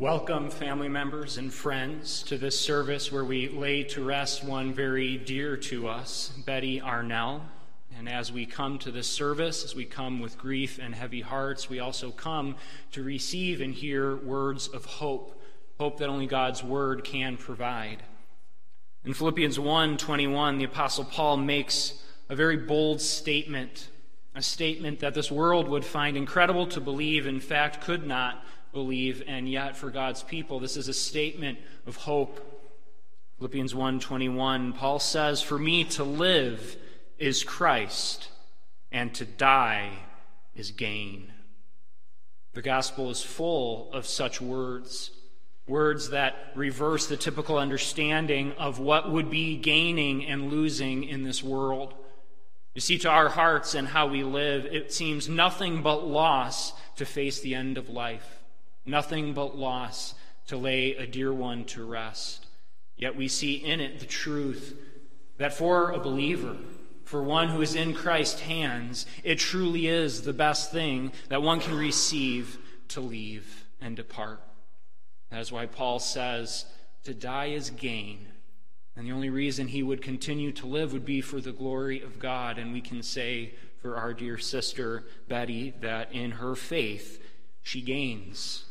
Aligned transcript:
Welcome, 0.00 0.50
family 0.50 0.88
members 0.88 1.38
and 1.38 1.52
friends, 1.52 2.22
to 2.28 2.38
this 2.38 2.56
service 2.56 3.10
where 3.10 3.24
we 3.24 3.48
lay 3.48 3.82
to 3.82 4.04
rest 4.04 4.44
one 4.44 4.72
very 4.72 5.16
dear 5.16 5.56
to 5.56 5.88
us, 5.88 6.30
Betty 6.46 6.80
Arnell. 6.80 7.40
And 7.98 8.08
as 8.08 8.30
we 8.30 8.46
come 8.46 8.78
to 8.78 8.92
this 8.92 9.08
service, 9.08 9.64
as 9.64 9.74
we 9.74 9.84
come 9.84 10.20
with 10.20 10.38
grief 10.38 10.78
and 10.80 10.94
heavy 10.94 11.22
hearts, 11.22 11.68
we 11.68 11.80
also 11.80 12.12
come 12.12 12.54
to 12.92 13.02
receive 13.02 13.60
and 13.60 13.74
hear 13.74 14.14
words 14.14 14.68
of 14.68 14.84
hope, 14.84 15.42
hope 15.80 15.98
that 15.98 16.08
only 16.08 16.28
God's 16.28 16.62
word 16.62 17.02
can 17.02 17.36
provide. 17.36 18.04
In 19.04 19.14
Philippians 19.14 19.58
1:21, 19.58 20.58
the 20.58 20.64
apostle 20.64 21.06
Paul 21.06 21.38
makes 21.38 22.00
a 22.28 22.36
very 22.36 22.56
bold 22.56 23.00
statement, 23.00 23.88
a 24.32 24.42
statement 24.42 25.00
that 25.00 25.14
this 25.14 25.32
world 25.32 25.66
would 25.66 25.84
find 25.84 26.16
incredible 26.16 26.68
to 26.68 26.80
believe, 26.80 27.26
in 27.26 27.40
fact 27.40 27.80
could 27.80 28.06
not 28.06 28.44
believe, 28.72 29.22
and 29.26 29.48
yet 29.48 29.76
for 29.76 29.90
God's 29.90 30.22
people, 30.22 30.60
this 30.60 30.76
is 30.76 30.88
a 30.88 30.94
statement 30.94 31.58
of 31.86 31.96
hope. 31.96 32.40
Philippians 33.38 33.74
1:21, 33.74 34.72
Paul 34.72 34.98
says, 34.98 35.42
"For 35.42 35.58
me 35.58 35.84
to 35.84 36.04
live 36.04 36.76
is 37.18 37.44
Christ, 37.44 38.28
and 38.90 39.14
to 39.14 39.24
die 39.24 39.90
is 40.54 40.70
gain." 40.70 41.32
The 42.54 42.62
gospel 42.62 43.10
is 43.10 43.22
full 43.22 43.92
of 43.92 44.06
such 44.06 44.40
words, 44.40 45.10
words 45.66 46.10
that 46.10 46.52
reverse 46.56 47.06
the 47.06 47.16
typical 47.16 47.58
understanding 47.58 48.52
of 48.54 48.80
what 48.80 49.10
would 49.10 49.30
be 49.30 49.56
gaining 49.56 50.26
and 50.26 50.50
losing 50.50 51.04
in 51.04 51.22
this 51.22 51.42
world. 51.42 51.94
You 52.74 52.80
see, 52.80 52.98
to 52.98 53.08
our 53.08 53.28
hearts 53.28 53.74
and 53.74 53.88
how 53.88 54.06
we 54.06 54.24
live, 54.24 54.66
it 54.66 54.92
seems 54.92 55.28
nothing 55.28 55.82
but 55.82 56.06
loss 56.06 56.72
to 56.96 57.04
face 57.04 57.40
the 57.40 57.54
end 57.54 57.78
of 57.78 57.88
life 57.88 58.37
nothing 58.88 59.34
but 59.34 59.56
loss 59.56 60.14
to 60.46 60.56
lay 60.56 60.94
a 60.94 61.06
dear 61.06 61.32
one 61.32 61.64
to 61.66 61.84
rest. 61.84 62.46
Yet 62.96 63.14
we 63.14 63.28
see 63.28 63.54
in 63.54 63.80
it 63.80 64.00
the 64.00 64.06
truth 64.06 64.76
that 65.36 65.54
for 65.54 65.92
a 65.92 66.00
believer, 66.00 66.56
for 67.04 67.22
one 67.22 67.48
who 67.48 67.62
is 67.62 67.74
in 67.74 67.94
Christ's 67.94 68.40
hands, 68.40 69.06
it 69.22 69.38
truly 69.38 69.86
is 69.86 70.22
the 70.22 70.32
best 70.32 70.72
thing 70.72 71.12
that 71.28 71.42
one 71.42 71.60
can 71.60 71.74
receive 71.76 72.58
to 72.88 73.00
leave 73.00 73.64
and 73.80 73.96
depart. 73.96 74.40
That 75.30 75.40
is 75.40 75.52
why 75.52 75.66
Paul 75.66 76.00
says, 76.00 76.64
to 77.04 77.14
die 77.14 77.46
is 77.46 77.70
gain. 77.70 78.26
And 78.96 79.06
the 79.06 79.12
only 79.12 79.30
reason 79.30 79.68
he 79.68 79.82
would 79.82 80.02
continue 80.02 80.50
to 80.52 80.66
live 80.66 80.92
would 80.92 81.04
be 81.04 81.20
for 81.20 81.40
the 81.40 81.52
glory 81.52 82.02
of 82.02 82.18
God. 82.18 82.58
And 82.58 82.72
we 82.72 82.80
can 82.80 83.02
say 83.02 83.54
for 83.80 83.96
our 83.96 84.12
dear 84.12 84.38
sister 84.38 85.04
Betty 85.28 85.72
that 85.80 86.12
in 86.12 86.32
her 86.32 86.56
faith 86.56 87.22
she 87.62 87.80
gains. 87.80 88.64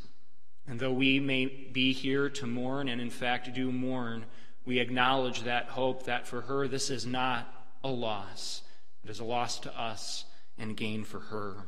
And 0.67 0.79
though 0.79 0.91
we 0.91 1.19
may 1.19 1.45
be 1.45 1.93
here 1.93 2.29
to 2.29 2.45
mourn, 2.45 2.89
and 2.89 3.00
in 3.00 3.09
fact 3.09 3.53
do 3.53 3.71
mourn, 3.71 4.25
we 4.65 4.79
acknowledge 4.79 5.43
that 5.43 5.67
hope 5.69 6.03
that 6.03 6.27
for 6.27 6.41
her 6.41 6.67
this 6.67 6.89
is 6.89 7.05
not 7.05 7.47
a 7.83 7.89
loss. 7.89 8.63
It 9.03 9.09
is 9.09 9.19
a 9.19 9.25
loss 9.25 9.59
to 9.59 9.79
us 9.79 10.25
and 10.57 10.75
gain 10.75 11.05
for 11.05 11.19
her. 11.19 11.67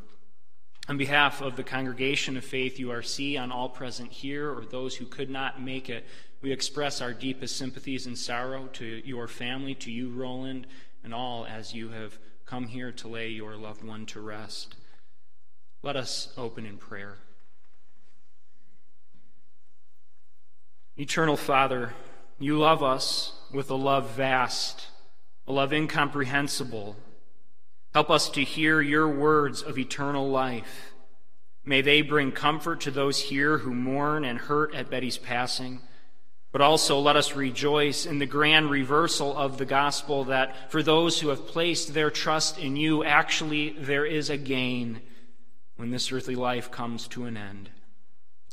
On 0.90 0.98
behalf 0.98 1.42
of 1.42 1.56
the 1.56 1.64
congregation 1.64 2.36
of 2.36 2.44
Faith 2.44 2.78
URC, 2.78 3.40
on 3.40 3.52
all 3.52 3.70
present 3.70 4.12
here 4.12 4.52
or 4.52 4.66
those 4.66 4.96
who 4.96 5.06
could 5.06 5.30
not 5.30 5.62
make 5.62 5.90
it, 5.90 6.06
we 6.42 6.52
express 6.52 7.00
our 7.00 7.14
deepest 7.14 7.58
sympathies 7.58 8.06
and 8.06 8.18
sorrow 8.18 8.68
to 8.74 9.02
your 9.06 9.28
family, 9.28 9.76
to 9.76 9.92
you, 9.92 10.10
Roland, 10.10 10.66
and 11.04 11.14
all 11.14 11.46
as 11.46 11.74
you 11.74 11.90
have 11.90 12.18
come 12.46 12.68
here 12.68 12.92
to 12.92 13.08
lay 13.08 13.30
your 13.30 13.56
loved 13.56 13.84
one 13.84 14.06
to 14.08 14.20
rest. 14.20 14.76
Let 15.84 15.96
us 15.96 16.34
open 16.38 16.66
in 16.66 16.78
prayer. 16.78 17.18
Eternal 21.00 21.38
Father, 21.38 21.94
you 22.40 22.58
love 22.58 22.84
us 22.84 23.32
with 23.54 23.70
a 23.70 23.76
love 23.76 24.10
vast, 24.10 24.88
a 25.48 25.54
love 25.54 25.72
incomprehensible. 25.72 26.98
Help 27.94 28.10
us 28.10 28.30
to 28.32 28.44
hear 28.44 28.82
your 28.82 29.08
words 29.08 29.62
of 29.62 29.78
eternal 29.78 30.30
life. 30.30 30.92
May 31.64 31.80
they 31.80 32.02
bring 32.02 32.34
comfort 32.34 32.82
to 32.82 32.92
those 32.92 33.18
here 33.18 33.60
who 33.60 33.74
mourn 33.74 34.26
and 34.26 34.38
hurt 34.38 34.76
at 34.76 34.90
Betty's 34.90 35.18
passing. 35.18 35.80
But 36.52 36.60
also 36.60 37.00
let 37.00 37.16
us 37.16 37.34
rejoice 37.34 38.06
in 38.06 38.20
the 38.20 38.26
grand 38.26 38.70
reversal 38.70 39.38
of 39.38 39.58
the 39.58 39.66
gospel 39.66 40.26
that 40.26 40.70
for 40.70 40.84
those 40.84 41.22
who 41.22 41.30
have 41.30 41.48
placed 41.48 41.94
their 41.94 42.12
trust 42.12 42.60
in 42.60 42.76
you, 42.76 43.06
actually 43.06 43.70
there 43.70 44.06
is 44.06 44.30
a 44.30 44.36
gain 44.36 45.00
when 45.78 45.92
this 45.92 46.12
earthly 46.12 46.36
life 46.36 46.70
comes 46.70 47.08
to 47.10 47.24
an 47.24 47.38
end. 47.38 47.70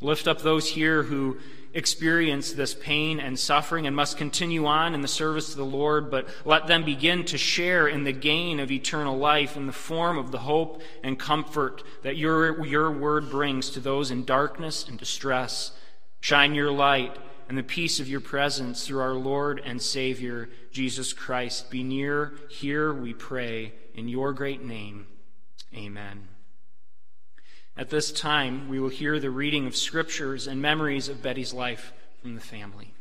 Lift 0.01 0.29
up 0.29 0.43
those 0.43 0.69
here 0.69 1.05
who 1.05 1.39
experience 1.77 2.53
this 2.53 2.75
pain 2.75 3.21
and 3.21 3.39
suffering 3.39 3.87
and 3.87 3.95
must 3.95 4.17
continue 4.17 4.65
on 4.65 4.95
in 4.95 5.03
the 5.03 5.09
service 5.09 5.51
of 5.51 5.57
the 5.57 5.65
Lord, 5.65 6.11
but 6.11 6.27
let 6.47 6.67
them 6.67 6.85
begin 6.85 7.25
to 7.27 7.39
share 7.39 7.87
in 7.87 8.05
the 8.05 8.13
gain 8.13 8.59
of 8.59 8.73
eternal 8.73 9.17
life 9.17 9.57
in 9.57 9.67
the 9.67 9.73
form 9.73 10.17
of 10.17 10.33
the 10.33 10.39
hope 10.39 10.81
and 11.05 11.19
comfort 11.19 11.83
that 12.03 12.17
your, 12.17 12.65
your 12.65 12.91
word 12.91 13.31
brings 13.31 13.69
to 13.71 13.81
those 13.81 14.11
in 14.11 14.25
darkness 14.25 14.89
and 14.89 14.99
distress. 14.99 15.73
Shine 16.21 16.55
your 16.55 16.73
light 16.73 17.17
and 17.49 17.59
the 17.59 17.63
peace 17.63 18.01
of 18.01 18.09
your 18.09 18.21
presence 18.21 18.87
through 18.87 19.01
our 19.01 19.15
Lord 19.15 19.61
and 19.65 19.81
Savior, 19.81 20.49
Jesus 20.73 21.13
Christ. 21.13 21.71
Be 21.71 21.85
near 21.85 22.33
here, 22.49 22.93
we 22.93 23.13
pray, 23.13 23.75
in 23.95 24.09
your 24.09 24.33
great 24.33 24.65
name. 24.65 25.07
Amen. 25.75 26.36
At 27.79 27.91
this 27.91 28.11
time, 28.11 28.71
we 28.71 28.81
will 28.81 28.89
hear 28.89 29.21
the 29.21 29.31
reading 29.31 29.67
of 29.67 29.77
scriptures 29.77 30.47
and 30.47 30.63
memories 30.63 31.11
of 31.11 31.23
Betty's 31.23 31.53
life 31.53 31.93
from 32.23 32.35
the 32.35 32.41
family. 32.41 32.95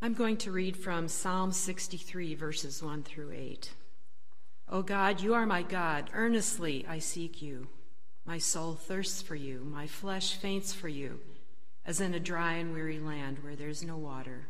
I'm 0.00 0.14
going 0.14 0.38
to 0.38 0.50
read 0.50 0.76
from 0.76 1.08
Psalm 1.08 1.52
63, 1.52 2.34
verses 2.34 2.82
1 2.82 3.02
through 3.02 3.32
8. 3.32 3.70
O 4.70 4.82
God, 4.82 5.20
you 5.20 5.34
are 5.34 5.46
my 5.46 5.62
God. 5.62 6.10
Earnestly 6.14 6.86
I 6.88 6.98
seek 6.98 7.42
you. 7.42 7.68
My 8.24 8.38
soul 8.38 8.74
thirsts 8.74 9.20
for 9.20 9.34
you, 9.34 9.66
my 9.68 9.86
flesh 9.86 10.36
faints 10.36 10.72
for 10.72 10.88
you, 10.88 11.18
as 11.84 12.00
in 12.00 12.14
a 12.14 12.20
dry 12.20 12.54
and 12.54 12.72
weary 12.72 13.00
land 13.00 13.38
where 13.42 13.56
there 13.56 13.68
is 13.68 13.82
no 13.82 13.96
water. 13.96 14.46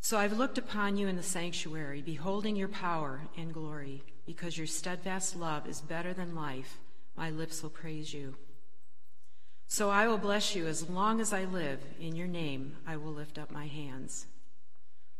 So 0.00 0.18
I've 0.18 0.36
looked 0.36 0.58
upon 0.58 0.96
you 0.96 1.06
in 1.06 1.14
the 1.14 1.22
sanctuary, 1.22 2.02
beholding 2.02 2.56
your 2.56 2.68
power 2.68 3.20
and 3.36 3.54
glory. 3.54 4.02
Because 4.26 4.58
your 4.58 4.66
steadfast 4.66 5.36
love 5.36 5.68
is 5.68 5.80
better 5.80 6.12
than 6.12 6.34
life, 6.34 6.78
my 7.16 7.30
lips 7.30 7.62
will 7.62 7.70
praise 7.70 8.12
you. 8.12 8.34
So 9.68 9.90
I 9.90 10.08
will 10.08 10.18
bless 10.18 10.54
you 10.56 10.66
as 10.66 10.88
long 10.88 11.20
as 11.20 11.32
I 11.32 11.44
live. 11.44 11.80
In 12.00 12.16
your 12.16 12.26
name 12.26 12.76
I 12.86 12.96
will 12.96 13.12
lift 13.12 13.38
up 13.38 13.52
my 13.52 13.66
hands. 13.66 14.26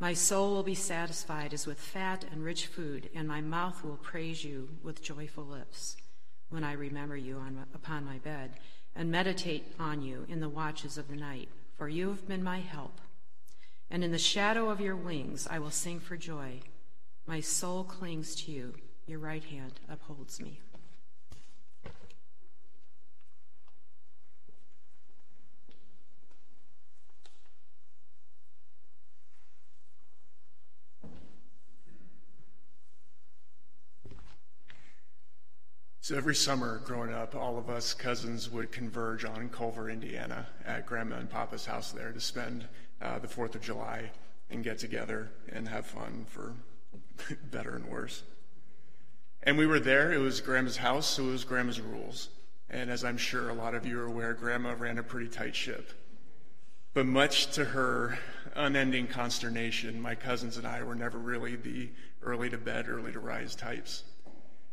My 0.00 0.14
soul 0.14 0.52
will 0.52 0.64
be 0.64 0.74
satisfied 0.74 1.54
as 1.54 1.64
with 1.64 1.78
fat 1.78 2.24
and 2.32 2.42
rich 2.42 2.66
food, 2.66 3.08
and 3.14 3.28
my 3.28 3.40
mouth 3.40 3.84
will 3.84 3.98
praise 3.98 4.42
you 4.44 4.68
with 4.82 5.02
joyful 5.02 5.44
lips 5.44 5.96
when 6.52 6.64
I 6.64 6.72
remember 6.72 7.16
you 7.16 7.36
on, 7.38 7.64
upon 7.74 8.04
my 8.04 8.18
bed 8.18 8.50
and 8.94 9.10
meditate 9.10 9.74
on 9.80 10.02
you 10.02 10.26
in 10.28 10.40
the 10.40 10.48
watches 10.48 10.98
of 10.98 11.08
the 11.08 11.16
night, 11.16 11.48
for 11.76 11.88
you 11.88 12.08
have 12.10 12.28
been 12.28 12.44
my 12.44 12.60
help. 12.60 13.00
And 13.90 14.04
in 14.04 14.12
the 14.12 14.18
shadow 14.18 14.68
of 14.68 14.80
your 14.80 14.96
wings 14.96 15.48
I 15.50 15.58
will 15.58 15.70
sing 15.70 15.98
for 15.98 16.16
joy. 16.16 16.60
My 17.26 17.40
soul 17.40 17.84
clings 17.84 18.34
to 18.36 18.52
you, 18.52 18.74
your 19.06 19.18
right 19.18 19.44
hand 19.44 19.80
upholds 19.88 20.40
me. 20.40 20.60
So 36.12 36.18
every 36.18 36.34
summer 36.34 36.82
growing 36.84 37.10
up, 37.10 37.34
all 37.34 37.56
of 37.56 37.70
us 37.70 37.94
cousins 37.94 38.50
would 38.50 38.70
converge 38.70 39.24
on 39.24 39.48
Culver, 39.48 39.88
Indiana, 39.88 40.46
at 40.66 40.84
Grandma 40.84 41.16
and 41.16 41.30
Papa's 41.30 41.64
house 41.64 41.90
there 41.90 42.12
to 42.12 42.20
spend 42.20 42.68
uh, 43.00 43.18
the 43.18 43.26
4th 43.26 43.54
of 43.54 43.62
July 43.62 44.10
and 44.50 44.62
get 44.62 44.78
together 44.78 45.30
and 45.50 45.66
have 45.66 45.86
fun 45.86 46.26
for 46.28 46.52
better 47.50 47.76
and 47.76 47.86
worse. 47.86 48.24
And 49.42 49.56
we 49.56 49.64
were 49.64 49.80
there. 49.80 50.12
It 50.12 50.18
was 50.18 50.42
Grandma's 50.42 50.76
house, 50.76 51.06
so 51.06 51.22
it 51.22 51.30
was 51.30 51.44
Grandma's 51.44 51.80
rules. 51.80 52.28
And 52.68 52.90
as 52.90 53.04
I'm 53.04 53.16
sure 53.16 53.48
a 53.48 53.54
lot 53.54 53.74
of 53.74 53.86
you 53.86 53.98
are 53.98 54.04
aware, 54.04 54.34
Grandma 54.34 54.74
ran 54.78 54.98
a 54.98 55.02
pretty 55.02 55.30
tight 55.30 55.56
ship. 55.56 55.92
But 56.92 57.06
much 57.06 57.52
to 57.52 57.64
her 57.64 58.18
unending 58.54 59.06
consternation, 59.06 59.98
my 59.98 60.14
cousins 60.14 60.58
and 60.58 60.66
I 60.66 60.82
were 60.82 60.94
never 60.94 61.16
really 61.16 61.56
the 61.56 61.88
early 62.20 62.50
to 62.50 62.58
bed, 62.58 62.86
early 62.86 63.12
to 63.12 63.18
rise 63.18 63.54
types. 63.54 64.04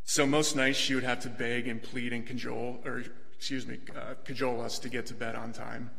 So 0.09 0.25
most 0.25 0.55
nights 0.55 0.79
she 0.79 0.95
would 0.95 1.03
have 1.03 1.19
to 1.19 1.29
beg 1.29 1.67
and 1.67 1.79
plead 1.79 2.13
and 2.13 2.25
cajole, 2.25 2.79
or 2.83 3.03
excuse 3.37 3.67
me, 3.67 3.77
uh, 3.95 4.15
cajole 4.25 4.59
us 4.59 4.79
to 4.79 4.89
get 4.89 5.05
to 5.05 5.13
bed 5.13 5.35
on 5.35 5.53
time. 5.53 5.91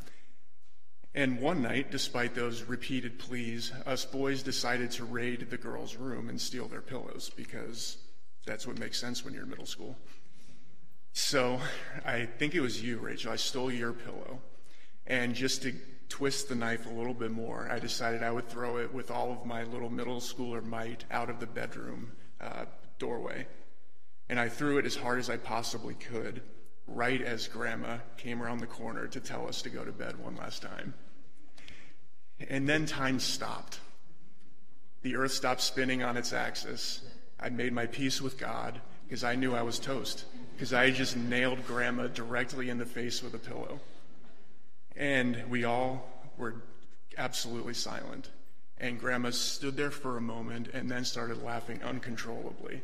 And 1.14 1.38
one 1.40 1.62
night, 1.62 1.92
despite 1.92 2.34
those 2.34 2.64
repeated 2.64 3.20
pleas, 3.20 3.72
us 3.86 4.04
boys 4.04 4.42
decided 4.42 4.90
to 4.90 5.04
raid 5.04 5.48
the 5.48 5.56
girls' 5.56 5.94
room 5.94 6.28
and 6.28 6.40
steal 6.40 6.66
their 6.66 6.80
pillows 6.80 7.30
because 7.36 7.98
that's 8.46 8.66
what 8.66 8.80
makes 8.80 9.00
sense 9.00 9.24
when 9.24 9.32
you're 9.32 9.44
in 9.44 9.48
middle 9.48 9.64
school. 9.64 9.96
So 11.12 11.60
I 12.04 12.24
think 12.24 12.56
it 12.56 12.60
was 12.60 12.82
you, 12.82 12.98
Rachel. 12.98 13.30
I 13.30 13.36
stole 13.36 13.70
your 13.70 13.92
pillow. 13.92 14.40
And 15.06 15.36
just 15.36 15.62
to 15.62 15.72
twist 16.08 16.48
the 16.48 16.56
knife 16.56 16.84
a 16.86 16.92
little 16.92 17.14
bit 17.14 17.30
more, 17.30 17.68
I 17.70 17.78
decided 17.78 18.24
I 18.24 18.32
would 18.32 18.48
throw 18.48 18.78
it 18.78 18.92
with 18.92 19.12
all 19.12 19.30
of 19.30 19.46
my 19.46 19.62
little 19.62 19.88
middle 19.88 20.18
schooler 20.18 20.64
might 20.64 21.04
out 21.12 21.30
of 21.30 21.38
the 21.38 21.46
bedroom 21.46 22.10
uh, 22.40 22.64
doorway. 22.98 23.46
And 24.30 24.38
I 24.38 24.48
threw 24.48 24.78
it 24.78 24.86
as 24.86 24.94
hard 24.94 25.18
as 25.18 25.28
I 25.28 25.38
possibly 25.38 25.94
could 25.94 26.40
right 26.86 27.20
as 27.20 27.48
Grandma 27.48 27.98
came 28.16 28.40
around 28.40 28.60
the 28.60 28.66
corner 28.66 29.08
to 29.08 29.18
tell 29.18 29.48
us 29.48 29.60
to 29.62 29.70
go 29.70 29.84
to 29.84 29.90
bed 29.90 30.22
one 30.22 30.36
last 30.36 30.62
time. 30.62 30.94
And 32.48 32.68
then 32.68 32.86
time 32.86 33.18
stopped. 33.18 33.80
The 35.02 35.16
earth 35.16 35.32
stopped 35.32 35.60
spinning 35.60 36.04
on 36.04 36.16
its 36.16 36.32
axis. 36.32 37.02
I 37.40 37.48
made 37.48 37.72
my 37.72 37.86
peace 37.86 38.22
with 38.22 38.38
God 38.38 38.80
because 39.04 39.24
I 39.24 39.34
knew 39.34 39.52
I 39.52 39.62
was 39.62 39.80
toast, 39.80 40.24
because 40.52 40.72
I 40.72 40.92
just 40.92 41.16
nailed 41.16 41.66
Grandma 41.66 42.06
directly 42.06 42.70
in 42.70 42.78
the 42.78 42.86
face 42.86 43.24
with 43.24 43.34
a 43.34 43.38
pillow. 43.38 43.80
And 44.94 45.42
we 45.50 45.64
all 45.64 46.08
were 46.38 46.62
absolutely 47.18 47.74
silent. 47.74 48.30
And 48.78 49.00
Grandma 49.00 49.30
stood 49.30 49.76
there 49.76 49.90
for 49.90 50.16
a 50.16 50.20
moment 50.20 50.68
and 50.72 50.88
then 50.88 51.04
started 51.04 51.42
laughing 51.42 51.82
uncontrollably. 51.82 52.82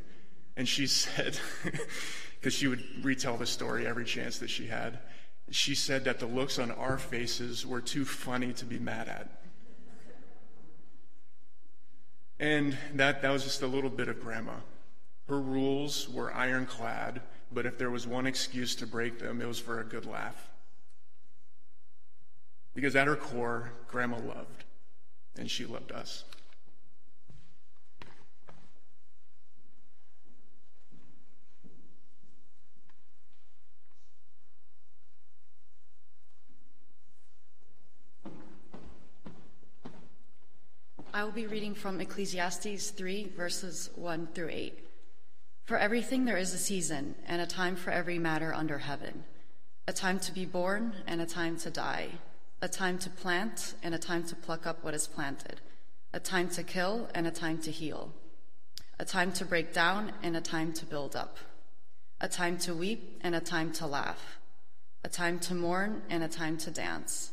And 0.57 0.69
she 0.69 0.87
said, 0.87 1.39
because 2.41 2.55
she 2.55 2.67
would 2.67 2.83
retell 3.05 3.37
the 3.37 3.47
story 3.47 3.87
every 3.87 4.05
chance 4.05 4.39
that 4.39 4.51
she 4.51 4.67
had, 4.67 4.99
she 5.51 5.75
said 5.75 6.05
that 6.05 6.19
the 6.19 6.27
looks 6.27 6.59
on 6.59 6.71
our 6.71 6.99
faces 6.99 7.67
were 7.67 7.81
too 7.81 8.05
funny 8.05 8.53
to 8.55 8.65
be 8.65 8.79
mad 8.79 9.09
at. 9.09 9.31
And 12.39 12.77
that, 12.95 13.23
that 13.23 13.31
was 13.31 13.45
just 13.45 13.63
a 13.63 13.67
little 13.67 13.91
bit 13.91 14.09
of 14.09 14.21
Grandma. 14.21 14.57
Her 15.29 15.41
rules 15.41 16.09
were 16.09 16.33
ironclad, 16.33 17.23
but 17.53 17.67
if 17.67 17.79
there 17.79 17.91
was 17.91 18.07
one 18.07 18.27
excuse 18.27 18.75
to 18.77 18.87
break 18.87 19.19
them, 19.19 19.41
it 19.41 19.47
was 19.47 19.59
for 19.59 19.81
a 19.81 19.85
good 19.85 20.07
laugh. 20.07 20.49
Because 22.75 22.95
at 22.95 23.07
her 23.07 23.17
core, 23.17 23.73
Grandma 23.89 24.19
loved, 24.19 24.65
and 25.39 25.51
she 25.51 25.65
loved 25.65 25.93
us. 25.93 26.25
I 41.17 41.25
will 41.25 41.33
be 41.33 41.47
reading 41.47 41.75
from 41.75 41.99
Ecclesiastes 41.99 42.91
3, 42.91 43.29
verses 43.35 43.89
1 43.95 44.29
through 44.35 44.51
8. 44.51 44.87
For 45.65 45.79
everything 45.79 46.27
there 46.27 46.37
is 46.37 46.53
a 46.53 46.59
season, 46.59 47.15
and 47.27 47.41
a 47.41 47.47
time 47.47 47.75
for 47.75 47.91
every 47.91 48.19
matter 48.19 48.53
under 48.53 48.77
heaven 48.77 49.25
a 49.89 49.95
time 49.95 50.21
to 50.21 50.33
be 50.33 50.45
born, 50.45 50.93
and 51.07 51.23
a 51.23 51.25
time 51.25 51.57
to 51.57 51.71
die, 51.71 52.09
a 52.61 52.69
time 52.69 52.99
to 52.99 53.09
plant, 53.09 53.77
and 53.83 53.95
a 53.95 53.99
time 53.99 54.25
to 54.25 54.37
pluck 54.37 54.67
up 54.67 54.85
what 54.85 54.93
is 54.93 55.07
planted, 55.07 55.63
a 56.13 56.21
time 56.21 56.51
to 56.51 56.63
kill, 56.63 57.09
and 57.15 57.27
a 57.27 57.31
time 57.31 57.57
to 57.63 57.71
heal, 57.71 58.13
a 58.99 59.05
time 59.07 59.33
to 59.33 59.47
break 59.47 59.73
down, 59.73 60.13
and 60.23 60.37
a 60.37 60.43
time 60.43 60.71
to 60.71 60.85
build 60.85 61.17
up, 61.17 61.39
a 62.21 62.29
time 62.29 62.59
to 62.59 62.75
weep, 62.75 63.19
and 63.23 63.35
a 63.35 63.41
time 63.41 63.73
to 63.73 63.87
laugh, 63.87 64.39
a 65.03 65.09
time 65.09 65.39
to 65.39 65.55
mourn, 65.55 66.03
and 66.11 66.23
a 66.23 66.29
time 66.29 66.59
to 66.59 66.71
dance 66.71 67.33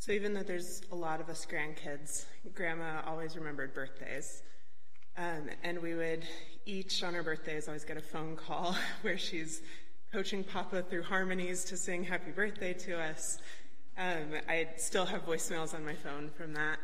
So 0.00 0.12
even 0.12 0.32
though 0.32 0.42
there's 0.42 0.80
a 0.92 0.94
lot 0.94 1.20
of 1.20 1.28
us 1.28 1.46
grandkids, 1.46 2.24
Grandma 2.54 3.02
always 3.06 3.36
remembered 3.36 3.74
birthdays. 3.74 4.42
Um, 5.18 5.50
and 5.62 5.78
we 5.78 5.94
would 5.94 6.24
each 6.64 7.02
on 7.02 7.14
our 7.14 7.22
birthdays 7.22 7.68
always 7.68 7.84
get 7.84 7.98
a 7.98 8.00
phone 8.00 8.34
call 8.34 8.74
where 9.02 9.18
she's 9.18 9.60
coaching 10.10 10.42
Papa 10.42 10.84
through 10.88 11.02
harmonies 11.02 11.64
to 11.64 11.76
sing 11.76 12.02
happy 12.02 12.30
birthday 12.30 12.72
to 12.72 12.98
us. 12.98 13.40
Um, 13.98 14.40
I 14.48 14.68
still 14.78 15.04
have 15.04 15.26
voicemails 15.26 15.74
on 15.74 15.84
my 15.84 15.94
phone 15.96 16.30
from 16.30 16.54
that. 16.54 16.78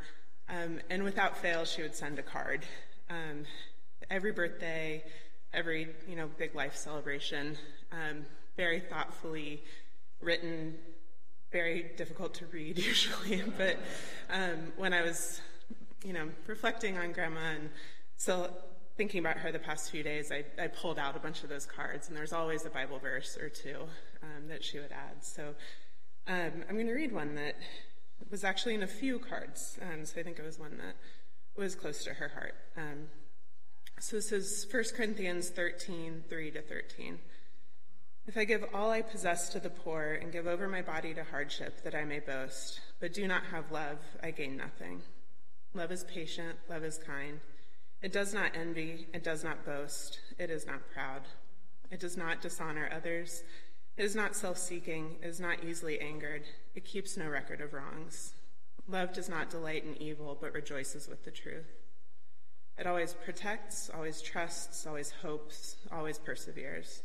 Um, 0.50 0.81
and 0.90 1.02
without 1.02 1.38
fail, 1.38 1.64
she 1.64 1.81
would 1.81 1.96
send 1.96 2.18
a 2.18 2.22
card. 2.22 2.66
Um, 3.09 3.44
every 4.11 4.33
birthday, 4.33 5.02
every 5.55 5.88
you 6.07 6.16
know 6.16 6.29
big 6.37 6.55
life 6.55 6.76
celebration, 6.76 7.57
um, 7.92 8.26
very 8.59 8.79
thoughtfully 8.79 9.62
written 10.20 10.74
very 11.57 11.87
difficult 11.97 12.35
to 12.35 12.45
read 12.53 12.77
usually, 12.92 13.42
but 13.57 13.79
um, 14.29 14.73
when 14.77 14.92
I 14.92 15.01
was, 15.01 15.40
you 16.05 16.12
know, 16.12 16.29
reflecting 16.47 16.99
on 16.99 17.12
Grandma 17.12 17.40
and 17.40 17.71
still 18.19 18.51
thinking 18.99 19.21
about 19.21 19.38
her 19.38 19.51
the 19.51 19.59
past 19.59 19.90
few 19.90 20.03
days, 20.03 20.31
I, 20.31 20.45
I 20.62 20.66
pulled 20.66 20.99
out 20.99 21.16
a 21.16 21.19
bunch 21.19 21.45
of 21.45 21.49
those 21.49 21.64
cards, 21.64 22.09
and 22.09 22.16
there's 22.16 22.35
always 22.35 22.66
a 22.66 22.69
Bible 22.69 22.99
verse 22.99 23.38
or 23.38 23.49
two 23.49 23.79
um, 24.23 24.49
that 24.49 24.62
she 24.62 24.79
would 24.79 24.92
add. 24.92 25.25
So 25.25 25.55
um, 26.29 26.53
I'm 26.69 26.75
going 26.75 26.88
to 26.88 26.92
read 26.92 27.12
one 27.12 27.37
that 27.37 27.57
was 28.31 28.45
actually 28.45 28.75
in 28.75 28.83
a 28.83 28.87
few 28.87 29.19
cards, 29.19 29.79
um, 29.81 30.05
so 30.05 30.21
I 30.21 30.25
think 30.25 30.38
it 30.38 30.45
was 30.45 30.59
one 30.59 30.77
that 30.77 30.97
was 31.59 31.75
close 31.75 32.05
to 32.05 32.12
her 32.12 32.29
heart. 32.29 32.55
Um, 32.77 33.07
so 33.99 34.16
this 34.16 34.31
is 34.31 34.66
1 34.71 34.85
Corinthians 34.95 35.49
13, 35.49 36.25
3 36.29 36.51
to 36.51 36.61
13. 36.61 37.19
If 38.27 38.37
I 38.37 38.45
give 38.45 38.65
all 38.75 38.91
I 38.91 39.03
possess 39.03 39.49
to 39.51 39.61
the 39.61 39.71
poor 39.71 40.19
and 40.21 40.33
give 40.33 40.49
over 40.49 40.67
my 40.67 40.83
body 40.83 41.15
to 41.15 41.23
hardship 41.23 41.85
that 41.85 41.95
I 41.95 42.05
may 42.05 42.19
boast, 42.19 42.81
but 42.99 43.15
do 43.15 43.29
not 43.29 43.45
have 43.53 43.71
love, 43.71 43.99
I 44.21 44.33
gain 44.33 44.57
nothing. 44.57 45.03
Love 45.75 45.93
is 45.93 46.03
patient, 46.05 46.59
love 46.69 46.83
is 46.83 46.99
kind. 46.99 47.39
It 48.03 48.12
does 48.12 48.35
not 48.35 48.57
envy, 48.57 49.07
it 49.15 49.23
does 49.23 49.45
not 49.45 49.65
boast, 49.65 50.19
it 50.39 50.51
is 50.51 50.67
not 50.67 50.91
proud. 50.93 51.23
It 51.91 52.01
does 52.01 52.17
not 52.17 52.41
dishonor 52.43 52.91
others. 52.93 53.45
It 53.97 54.05
is 54.05 54.17
not 54.17 54.35
self 54.35 54.59
seeking. 54.59 55.17
It 55.23 55.29
is 55.29 55.41
not 55.41 55.62
easily 55.62 56.01
angered. 56.01 56.43
It 56.75 56.85
keeps 56.85 57.17
no 57.17 57.29
record 57.29 57.61
of 57.61 57.73
wrongs. 57.73 58.35
Love 58.89 59.12
does 59.12 59.29
not 59.29 59.51
delight 59.51 59.85
in 59.85 60.01
evil, 60.03 60.37
but 60.41 60.53
rejoices 60.53 61.09
with 61.09 61.25
the 61.25 61.31
truth. 61.31 61.73
It 62.77 62.87
always 62.87 63.15
protects, 63.15 63.89
always 63.95 64.21
trusts, 64.21 64.87
always 64.87 65.12
hopes, 65.23 65.77
always 65.91 66.19
perseveres. 66.19 67.03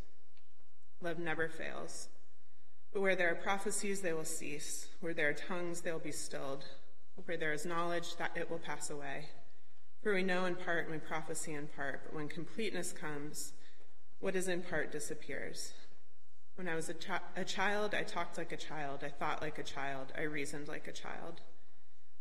Love 1.02 1.20
never 1.20 1.50
fails. 1.50 2.10
But 2.94 3.02
where 3.02 3.16
there 3.16 3.32
are 3.32 3.36
prophecies, 3.36 4.02
they 4.02 4.14
will 4.14 4.26
cease. 4.26 4.88
Where 5.00 5.14
there 5.14 5.30
are 5.30 5.34
tongues, 5.34 5.82
they 5.82 5.92
will 5.92 6.00
be 6.00 6.12
stilled. 6.12 6.66
Where 7.26 7.38
there 7.38 7.54
is 7.54 7.66
knowledge, 7.66 8.16
that 8.18 8.36
it 8.36 8.50
will 8.50 8.60
pass 8.60 8.90
away. 8.90 9.30
For 10.04 10.14
we 10.14 10.24
know 10.24 10.46
in 10.46 10.56
part 10.56 10.86
and 10.86 10.92
we 10.92 11.00
prophesy 11.00 11.54
in 11.54 11.68
part, 11.68 12.02
but 12.06 12.16
when 12.16 12.28
completeness 12.28 12.92
comes, 12.92 13.54
what 14.20 14.36
is 14.36 14.48
in 14.48 14.64
part 14.64 14.92
disappears. 14.92 15.74
When 16.56 16.68
I 16.68 16.76
was 16.76 16.90
a, 16.90 16.94
chi- 16.94 17.20
a 17.36 17.46
child, 17.46 17.94
I 17.94 18.04
talked 18.04 18.38
like 18.38 18.52
a 18.52 18.58
child, 18.58 19.04
I 19.04 19.10
thought 19.10 19.42
like 19.42 19.58
a 19.58 19.64
child, 19.64 20.12
I 20.18 20.24
reasoned 20.24 20.68
like 20.68 20.88
a 20.88 20.92
child. 20.92 21.42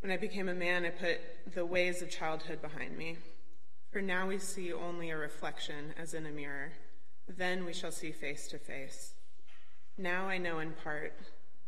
When 0.00 0.12
I 0.12 0.16
became 0.16 0.48
a 0.48 0.54
man, 0.54 0.84
I 0.84 0.90
put 0.90 1.20
the 1.54 1.66
ways 1.66 2.00
of 2.00 2.10
childhood 2.10 2.62
behind 2.62 2.96
me. 2.96 3.18
For 3.92 4.00
now 4.00 4.28
we 4.28 4.38
see 4.38 4.72
only 4.72 5.10
a 5.10 5.16
reflection 5.16 5.94
as 5.98 6.14
in 6.14 6.26
a 6.26 6.30
mirror. 6.30 6.72
Then 7.36 7.64
we 7.64 7.72
shall 7.72 7.92
see 7.92 8.10
face 8.10 8.48
to 8.48 8.58
face. 8.58 9.14
Now 9.96 10.28
I 10.28 10.38
know 10.38 10.58
in 10.58 10.72
part, 10.72 11.12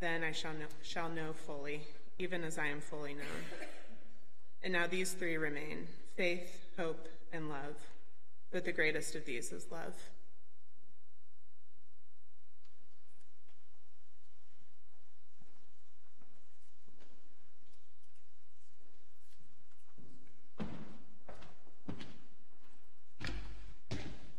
then 0.01 0.25
I 0.25 0.33
shall 0.33 0.53
know, 0.53 0.67
shall 0.83 1.09
know 1.09 1.33
fully, 1.33 1.83
even 2.19 2.43
as 2.43 2.59
I 2.59 2.67
am 2.67 2.81
fully 2.81 3.15
known. 3.15 3.69
And 4.63 4.73
now 4.73 4.87
these 4.87 5.13
three 5.13 5.37
remain 5.37 5.87
faith, 6.17 6.67
hope, 6.77 7.09
and 7.33 7.49
love. 7.49 7.77
But 8.51 8.65
the 8.65 8.73
greatest 8.73 9.15
of 9.15 9.25
these 9.25 9.53
is 9.53 9.67
love. 9.71 9.95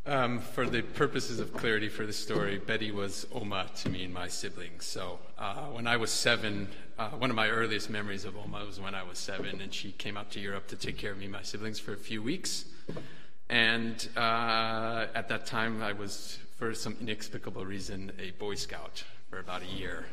Um, 0.06 0.40
for 0.40 0.66
the 0.66 0.82
purposes 0.82 1.40
of 1.40 1.54
clarity 1.54 1.88
for 1.88 2.04
the 2.04 2.12
story, 2.12 2.58
Betty 2.58 2.90
was 2.90 3.26
Oma 3.32 3.70
to 3.76 3.88
me 3.88 4.04
and 4.04 4.12
my 4.12 4.28
siblings. 4.28 4.84
So 4.84 5.18
uh, 5.38 5.68
when 5.68 5.86
I 5.86 5.96
was 5.96 6.10
seven, 6.10 6.68
uh, 6.98 7.08
one 7.10 7.30
of 7.30 7.36
my 7.36 7.48
earliest 7.48 7.88
memories 7.88 8.26
of 8.26 8.36
Oma 8.36 8.66
was 8.66 8.78
when 8.78 8.94
I 8.94 9.02
was 9.02 9.16
seven, 9.16 9.62
and 9.62 9.72
she 9.72 9.92
came 9.92 10.18
out 10.18 10.30
to 10.32 10.40
Europe 10.40 10.66
to 10.68 10.76
take 10.76 10.98
care 10.98 11.12
of 11.12 11.16
me 11.16 11.24
and 11.24 11.32
my 11.32 11.40
siblings 11.40 11.80
for 11.80 11.94
a 11.94 11.96
few 11.96 12.22
weeks. 12.22 12.66
And 13.48 14.06
uh, 14.14 15.06
at 15.14 15.30
that 15.30 15.46
time, 15.46 15.82
I 15.82 15.94
was, 15.94 16.38
for 16.58 16.74
some 16.74 16.98
inexplicable 17.00 17.64
reason, 17.64 18.12
a 18.18 18.32
Boy 18.32 18.56
Scout 18.56 19.02
for 19.30 19.38
about 19.38 19.62
a 19.62 19.66
year. 19.74 20.04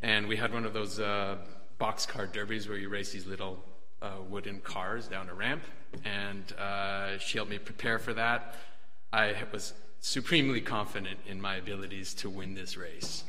And 0.00 0.26
we 0.26 0.36
had 0.36 0.54
one 0.54 0.64
of 0.64 0.72
those 0.72 1.00
uh, 1.00 1.36
boxcar 1.78 2.32
derbies 2.32 2.66
where 2.66 2.78
you 2.78 2.88
race 2.88 3.12
these 3.12 3.26
little 3.26 3.62
uh, 4.00 4.12
wooden 4.26 4.60
cars 4.60 5.06
down 5.06 5.28
a 5.28 5.34
ramp. 5.34 5.64
And 6.06 6.50
uh, 6.58 7.18
she 7.18 7.36
helped 7.36 7.50
me 7.50 7.58
prepare 7.58 7.98
for 7.98 8.14
that. 8.14 8.54
I 9.12 9.34
was 9.52 9.72
supremely 10.00 10.60
confident 10.60 11.18
in 11.26 11.40
my 11.40 11.56
abilities 11.56 12.14
to 12.14 12.30
win 12.30 12.54
this 12.54 12.76
race. 12.76 13.24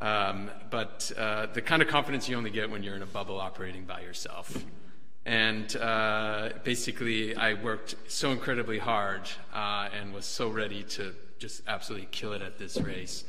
Um, 0.00 0.50
but 0.70 1.10
uh, 1.16 1.46
the 1.46 1.62
kind 1.62 1.80
of 1.80 1.88
confidence 1.88 2.28
you 2.28 2.36
only 2.36 2.50
get 2.50 2.70
when 2.70 2.82
you're 2.82 2.96
in 2.96 3.02
a 3.02 3.06
bubble 3.06 3.40
operating 3.40 3.84
by 3.84 4.00
yourself. 4.00 4.64
And 5.24 5.74
uh, 5.76 6.50
basically, 6.64 7.34
I 7.34 7.54
worked 7.54 7.96
so 8.08 8.30
incredibly 8.30 8.78
hard 8.78 9.22
uh, 9.52 9.88
and 9.92 10.14
was 10.14 10.24
so 10.24 10.48
ready 10.48 10.84
to 10.84 11.14
just 11.38 11.62
absolutely 11.66 12.08
kill 12.10 12.32
it 12.32 12.42
at 12.42 12.58
this 12.58 12.76
race. 12.76 13.24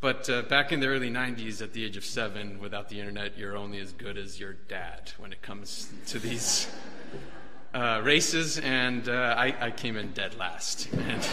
But 0.00 0.30
uh, 0.30 0.42
back 0.42 0.72
in 0.72 0.80
the 0.80 0.86
early 0.86 1.10
90s, 1.10 1.62
at 1.62 1.72
the 1.72 1.84
age 1.84 1.96
of 1.96 2.04
seven, 2.04 2.58
without 2.58 2.88
the 2.88 2.98
internet, 2.98 3.36
you're 3.36 3.56
only 3.56 3.78
as 3.78 3.92
good 3.92 4.16
as 4.16 4.40
your 4.40 4.54
dad 4.54 5.12
when 5.18 5.32
it 5.32 5.42
comes 5.42 5.90
to 6.06 6.18
these 6.18 6.68
uh, 7.74 8.00
races, 8.02 8.58
and 8.58 9.08
uh, 9.08 9.34
I, 9.36 9.54
I, 9.60 9.70
came 9.70 9.96
in 9.96 10.12
dead 10.12 10.36
last. 10.36 10.88
And 10.98 11.26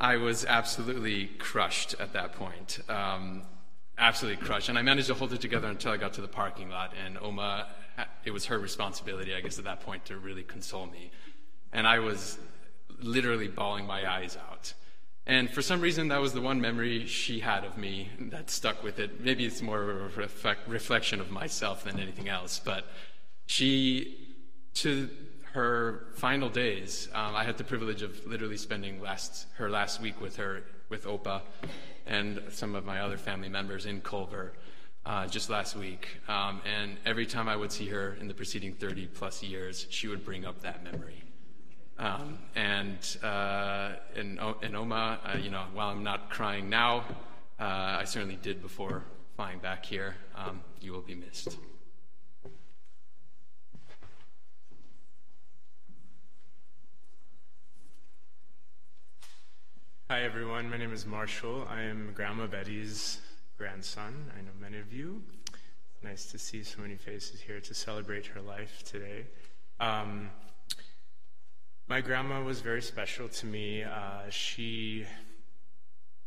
I 0.00 0.16
was 0.16 0.44
absolutely 0.44 1.26
crushed 1.38 1.94
at 1.98 2.12
that 2.12 2.32
point. 2.32 2.80
Um, 2.88 3.42
absolutely 3.96 4.44
crushed. 4.44 4.68
And 4.68 4.78
I 4.78 4.82
managed 4.82 5.06
to 5.08 5.14
hold 5.14 5.32
it 5.32 5.40
together 5.40 5.68
until 5.68 5.92
I 5.92 5.96
got 5.96 6.14
to 6.14 6.20
the 6.20 6.28
parking 6.28 6.68
lot. 6.68 6.92
And 7.04 7.16
Oma, 7.18 7.68
it 8.24 8.30
was 8.30 8.46
her 8.46 8.58
responsibility, 8.58 9.34
I 9.34 9.40
guess, 9.40 9.58
at 9.58 9.64
that 9.64 9.80
point 9.80 10.04
to 10.06 10.18
really 10.18 10.42
console 10.42 10.86
me. 10.86 11.10
And 11.72 11.86
I 11.86 12.00
was 12.00 12.38
literally 13.00 13.48
bawling 13.48 13.86
my 13.86 14.10
eyes 14.10 14.36
out. 14.50 14.74
And 15.26 15.50
for 15.50 15.62
some 15.62 15.80
reason, 15.80 16.08
that 16.08 16.20
was 16.20 16.34
the 16.34 16.40
one 16.40 16.60
memory 16.60 17.06
she 17.06 17.40
had 17.40 17.64
of 17.64 17.78
me 17.78 18.10
that 18.18 18.50
stuck 18.50 18.82
with 18.82 18.98
it. 18.98 19.20
Maybe 19.20 19.46
it's 19.46 19.62
more 19.62 19.82
of 19.82 19.88
a 19.88 20.20
reflect, 20.20 20.68
reflection 20.68 21.20
of 21.20 21.30
myself 21.30 21.84
than 21.84 21.98
anything 21.98 22.28
else. 22.28 22.60
But 22.62 22.84
she, 23.46 24.36
to 24.74 25.08
her 25.54 26.08
final 26.14 26.48
days, 26.48 27.08
um, 27.14 27.36
I 27.36 27.44
had 27.44 27.56
the 27.56 27.64
privilege 27.64 28.02
of 28.02 28.26
literally 28.26 28.56
spending 28.56 29.00
last, 29.00 29.46
her 29.54 29.70
last 29.70 30.00
week 30.00 30.20
with 30.20 30.34
her, 30.36 30.64
with 30.88 31.04
Opa, 31.04 31.42
and 32.06 32.42
some 32.50 32.74
of 32.74 32.84
my 32.84 33.00
other 33.00 33.16
family 33.16 33.48
members 33.48 33.86
in 33.86 34.00
Culver 34.00 34.52
uh, 35.06 35.28
just 35.28 35.50
last 35.50 35.76
week. 35.76 36.08
Um, 36.26 36.60
and 36.66 36.96
every 37.06 37.24
time 37.24 37.48
I 37.48 37.54
would 37.54 37.70
see 37.70 37.86
her 37.90 38.16
in 38.20 38.26
the 38.26 38.34
preceding 38.34 38.72
30 38.72 39.06
plus 39.06 39.44
years, 39.44 39.86
she 39.90 40.08
would 40.08 40.24
bring 40.24 40.44
up 40.44 40.60
that 40.62 40.82
memory. 40.82 41.22
Um, 42.00 42.38
and 42.56 42.98
uh, 43.22 43.92
in, 44.16 44.40
in 44.60 44.74
Oma, 44.74 45.20
uh, 45.24 45.38
you 45.38 45.50
know, 45.50 45.66
while 45.72 45.90
I'm 45.90 46.02
not 46.02 46.30
crying 46.30 46.68
now, 46.68 47.04
uh, 47.60 48.00
I 48.00 48.04
certainly 48.06 48.40
did 48.42 48.60
before 48.60 49.04
flying 49.36 49.60
back 49.60 49.86
here. 49.86 50.16
Um, 50.34 50.62
you 50.80 50.90
will 50.90 51.02
be 51.02 51.14
missed. 51.14 51.56
Hi, 60.10 60.20
everyone. 60.20 60.68
My 60.68 60.76
name 60.76 60.92
is 60.92 61.06
Marshall. 61.06 61.66
I 61.66 61.80
am 61.80 62.12
Grandma 62.14 62.46
Betty's 62.46 63.22
grandson. 63.56 64.30
I 64.36 64.42
know 64.42 64.50
many 64.60 64.78
of 64.78 64.92
you. 64.92 65.22
Nice 66.02 66.26
to 66.26 66.38
see 66.38 66.62
so 66.62 66.82
many 66.82 66.96
faces 66.96 67.40
here 67.40 67.58
to 67.60 67.72
celebrate 67.72 68.26
her 68.26 68.42
life 68.42 68.82
today. 68.84 69.24
Um, 69.80 70.28
my 71.88 72.02
grandma 72.02 72.42
was 72.42 72.60
very 72.60 72.82
special 72.82 73.28
to 73.28 73.46
me. 73.46 73.82
Uh, 73.82 74.28
she 74.28 75.06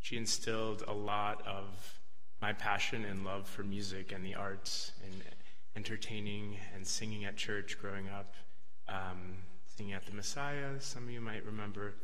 she 0.00 0.16
instilled 0.16 0.82
a 0.88 0.92
lot 0.92 1.46
of 1.46 2.00
my 2.42 2.52
passion 2.52 3.04
and 3.04 3.24
love 3.24 3.46
for 3.46 3.62
music 3.62 4.10
and 4.10 4.26
the 4.26 4.34
arts 4.34 4.90
and 5.04 5.22
entertaining 5.76 6.56
and 6.74 6.84
singing 6.84 7.26
at 7.26 7.36
church 7.36 7.78
growing 7.80 8.08
up, 8.08 8.34
um, 8.88 9.36
singing 9.76 9.92
at 9.92 10.04
the 10.04 10.12
Messiah. 10.12 10.80
Some 10.80 11.04
of 11.04 11.10
you 11.10 11.20
might 11.20 11.46
remember. 11.46 11.94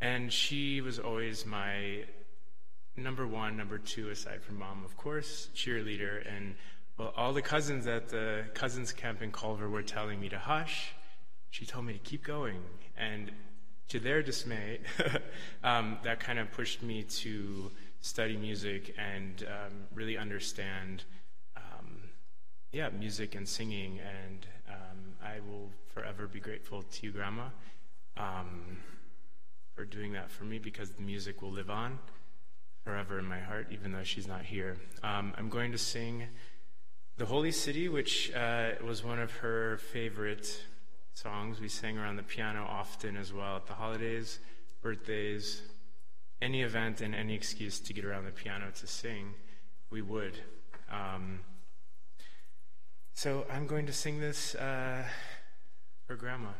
And 0.00 0.32
she 0.32 0.80
was 0.80 0.98
always 0.98 1.44
my 1.44 2.04
number 2.96 3.26
one, 3.26 3.56
number 3.56 3.78
two, 3.78 4.10
aside 4.10 4.42
from 4.42 4.58
mom, 4.58 4.84
of 4.84 4.96
course, 4.96 5.48
cheerleader. 5.54 6.26
And 6.26 6.54
well, 6.96 7.12
all 7.16 7.32
the 7.32 7.42
cousins 7.42 7.86
at 7.86 8.08
the 8.08 8.44
cousins 8.54 8.92
camp 8.92 9.22
in 9.22 9.32
Culver 9.32 9.68
were 9.68 9.82
telling 9.82 10.20
me 10.20 10.28
to 10.30 10.38
hush. 10.38 10.92
She 11.50 11.66
told 11.66 11.86
me 11.86 11.94
to 11.94 11.98
keep 11.98 12.24
going. 12.24 12.60
And 12.96 13.30
to 13.88 13.98
their 13.98 14.22
dismay, 14.22 14.78
um, 15.64 15.98
that 16.04 16.20
kind 16.20 16.38
of 16.38 16.50
pushed 16.52 16.82
me 16.82 17.02
to 17.02 17.70
study 18.00 18.36
music 18.36 18.94
and 18.98 19.44
um, 19.48 19.72
really 19.94 20.16
understand, 20.16 21.04
um, 21.56 21.98
yeah, 22.72 22.88
music 22.90 23.34
and 23.34 23.48
singing. 23.48 23.98
And 23.98 24.46
um, 24.68 25.14
I 25.22 25.40
will 25.40 25.70
forever 25.92 26.26
be 26.26 26.40
grateful 26.40 26.82
to 26.82 27.06
you, 27.06 27.12
Grandma. 27.12 27.48
For 29.80 29.86
doing 29.86 30.12
that 30.12 30.30
for 30.30 30.44
me 30.44 30.58
because 30.58 30.90
the 30.90 31.00
music 31.00 31.40
will 31.40 31.52
live 31.52 31.70
on 31.70 32.00
forever 32.84 33.18
in 33.18 33.24
my 33.24 33.40
heart, 33.40 33.68
even 33.70 33.92
though 33.92 34.02
she's 34.02 34.28
not 34.28 34.42
here. 34.42 34.76
Um, 35.02 35.32
I'm 35.38 35.48
going 35.48 35.72
to 35.72 35.78
sing 35.78 36.24
The 37.16 37.24
Holy 37.24 37.50
City, 37.50 37.88
which 37.88 38.30
uh, 38.34 38.72
was 38.84 39.02
one 39.02 39.18
of 39.18 39.32
her 39.36 39.78
favorite 39.78 40.66
songs. 41.14 41.60
We 41.60 41.68
sang 41.68 41.96
around 41.96 42.16
the 42.16 42.22
piano 42.22 42.66
often 42.68 43.16
as 43.16 43.32
well 43.32 43.56
at 43.56 43.66
the 43.68 43.72
holidays, 43.72 44.40
birthdays, 44.82 45.62
any 46.42 46.60
event, 46.60 47.00
and 47.00 47.14
any 47.14 47.34
excuse 47.34 47.80
to 47.80 47.94
get 47.94 48.04
around 48.04 48.26
the 48.26 48.32
piano 48.32 48.66
to 48.80 48.86
sing, 48.86 49.32
we 49.88 50.02
would. 50.02 50.36
Um, 50.92 51.40
so 53.14 53.46
I'm 53.50 53.66
going 53.66 53.86
to 53.86 53.94
sing 53.94 54.20
this 54.20 54.54
uh, 54.56 55.04
for 56.06 56.16
Grandma. 56.16 56.50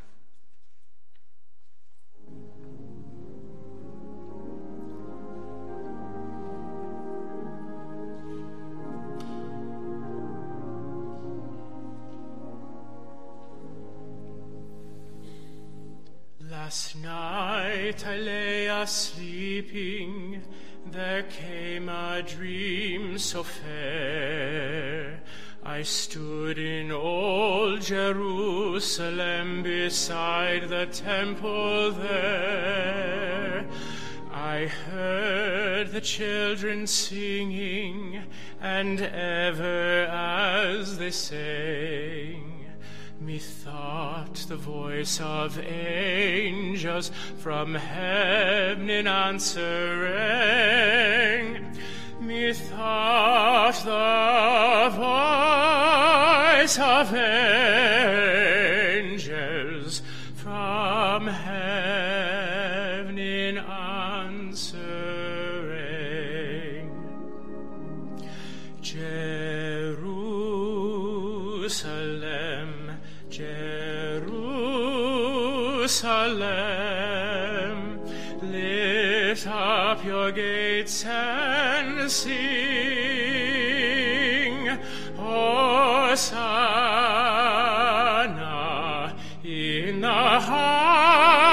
Last 16.65 16.95
night 16.97 18.07
I 18.07 18.17
lay 18.19 18.67
asleeping, 18.67 20.43
there 20.85 21.23
came 21.23 21.89
a 21.89 22.23
dream 22.23 23.17
so 23.17 23.43
fair. 23.43 25.23
I 25.65 25.81
stood 25.83 26.59
in 26.59 26.93
old 26.93 27.81
Jerusalem 27.81 29.63
beside 29.63 30.69
the 30.69 30.85
temple 30.85 31.93
there. 31.93 33.65
I 34.31 34.67
heard 34.67 35.93
the 35.93 36.03
children 36.03 36.87
singing, 36.87 38.23
and 38.61 39.01
ever 39.01 40.05
as 40.11 40.99
they 40.99 41.11
sang, 41.11 42.50
Methought 43.21 44.47
the 44.49 44.57
voice 44.57 45.21
of 45.21 45.59
angels 45.59 47.11
from 47.37 47.75
heaven 47.75 48.89
in 48.89 49.07
answering. 49.07 49.61
Methought 52.19 53.75
the 53.85 54.89
voice 56.57 56.79
of 56.79 57.15
angels 59.05 60.01
from 60.35 61.27
heaven 61.27 62.10
gates 80.33 81.05
and 81.05 82.11
sing, 82.11 82.31
Hosanna 85.17 86.31
in 89.45 90.01
the 90.01 90.09
highest, 90.09 91.50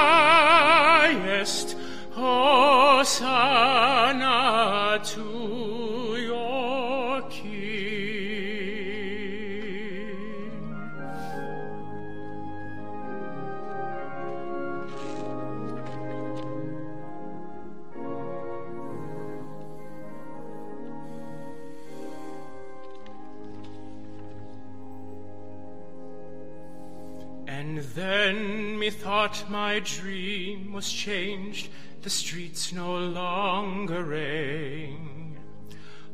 then 27.98 28.78
methought 28.78 29.50
my 29.50 29.80
dream 29.80 30.72
was 30.72 30.92
changed, 30.92 31.68
the 32.02 32.10
streets 32.10 32.72
no 32.72 32.96
longer 32.96 34.04
rang. 34.04 35.36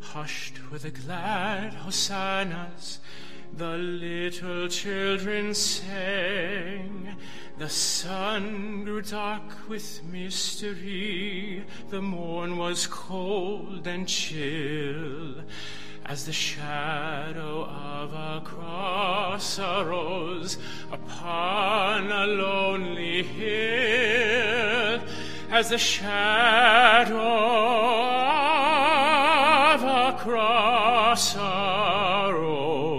Hushed 0.00 0.54
were 0.70 0.78
the 0.78 0.90
glad 0.90 1.74
hosannas, 1.74 3.00
the 3.52 3.76
little 3.76 4.68
children 4.68 5.52
sang. 5.52 7.16
The 7.58 7.68
sun 7.68 8.84
grew 8.84 9.02
dark 9.02 9.68
with 9.68 10.02
mystery, 10.04 11.64
the 11.90 12.00
morn 12.00 12.56
was 12.56 12.86
cold 12.86 13.86
and 13.86 14.08
chill. 14.08 15.44
As 16.06 16.24
the 16.24 16.32
shadow 16.32 17.64
of 18.04 18.12
a 18.12 18.42
cross 18.44 19.58
arose 19.58 20.58
upon 20.92 22.12
a 22.12 22.26
lonely 22.26 23.22
hill, 23.22 25.00
as 25.50 25.70
the 25.70 25.78
shadow 25.78 27.16
of 29.72 29.82
a 29.82 30.18
cross 30.18 31.34
arose 31.34 32.93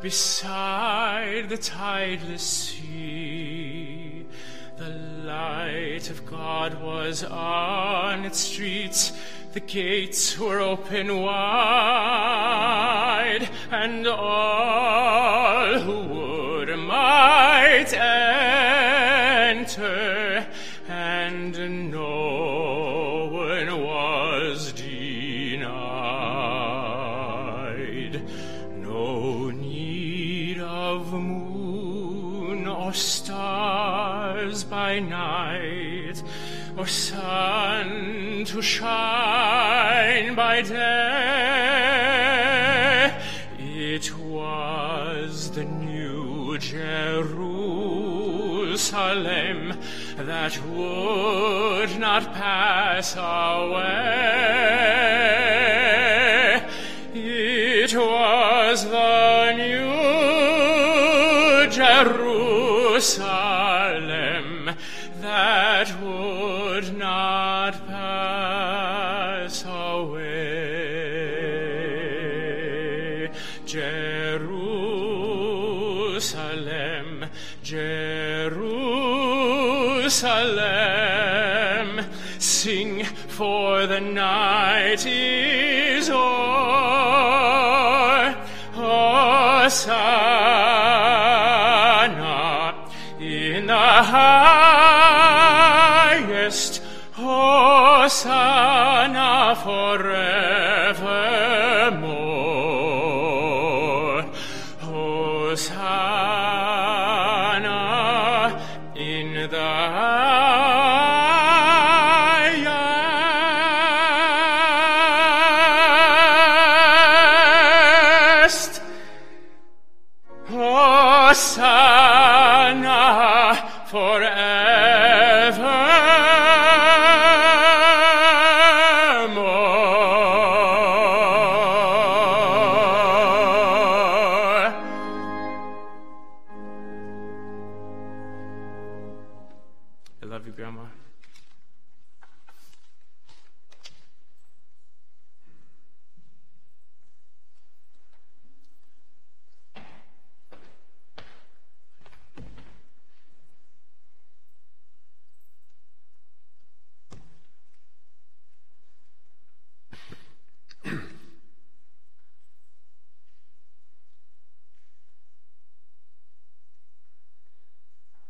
beside 0.00 1.48
the 1.48 1.58
tideless 1.58 2.40
sea. 2.40 4.26
The 4.76 4.90
light 4.90 6.08
of 6.10 6.24
God 6.24 6.80
was 6.80 7.24
on 7.24 8.24
its 8.24 8.38
streets. 8.38 9.12
The 9.54 9.60
gates 9.60 10.38
were 10.38 10.60
open 10.60 11.20
wide, 11.20 11.38
and 13.72 14.06
all 14.06 14.77
that 50.26 50.60
would 50.66 51.98
not 51.98 52.34
pass 52.34 53.14
away. 53.16 53.87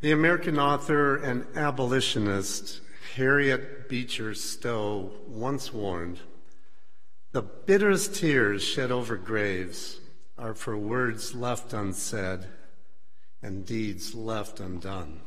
The 0.01 0.13
American 0.13 0.61
author 0.61 1.17
and 1.17 1.45
abolitionist 1.57 2.81
Harriet 3.17 3.89
Beecher 3.89 4.33
Stowe 4.33 5.11
once 5.27 5.73
warned 5.73 6.21
The 7.33 7.43
bitterest 7.43 8.15
tears 8.15 8.63
shed 8.63 8.93
over 8.93 9.17
graves 9.17 9.99
are 10.39 10.55
for 10.55 10.77
words 10.77 11.35
left 11.35 11.73
unsaid 11.73 12.47
and 13.43 13.67
deeds 13.67 14.15
left 14.15 14.61
undone. 14.61 15.21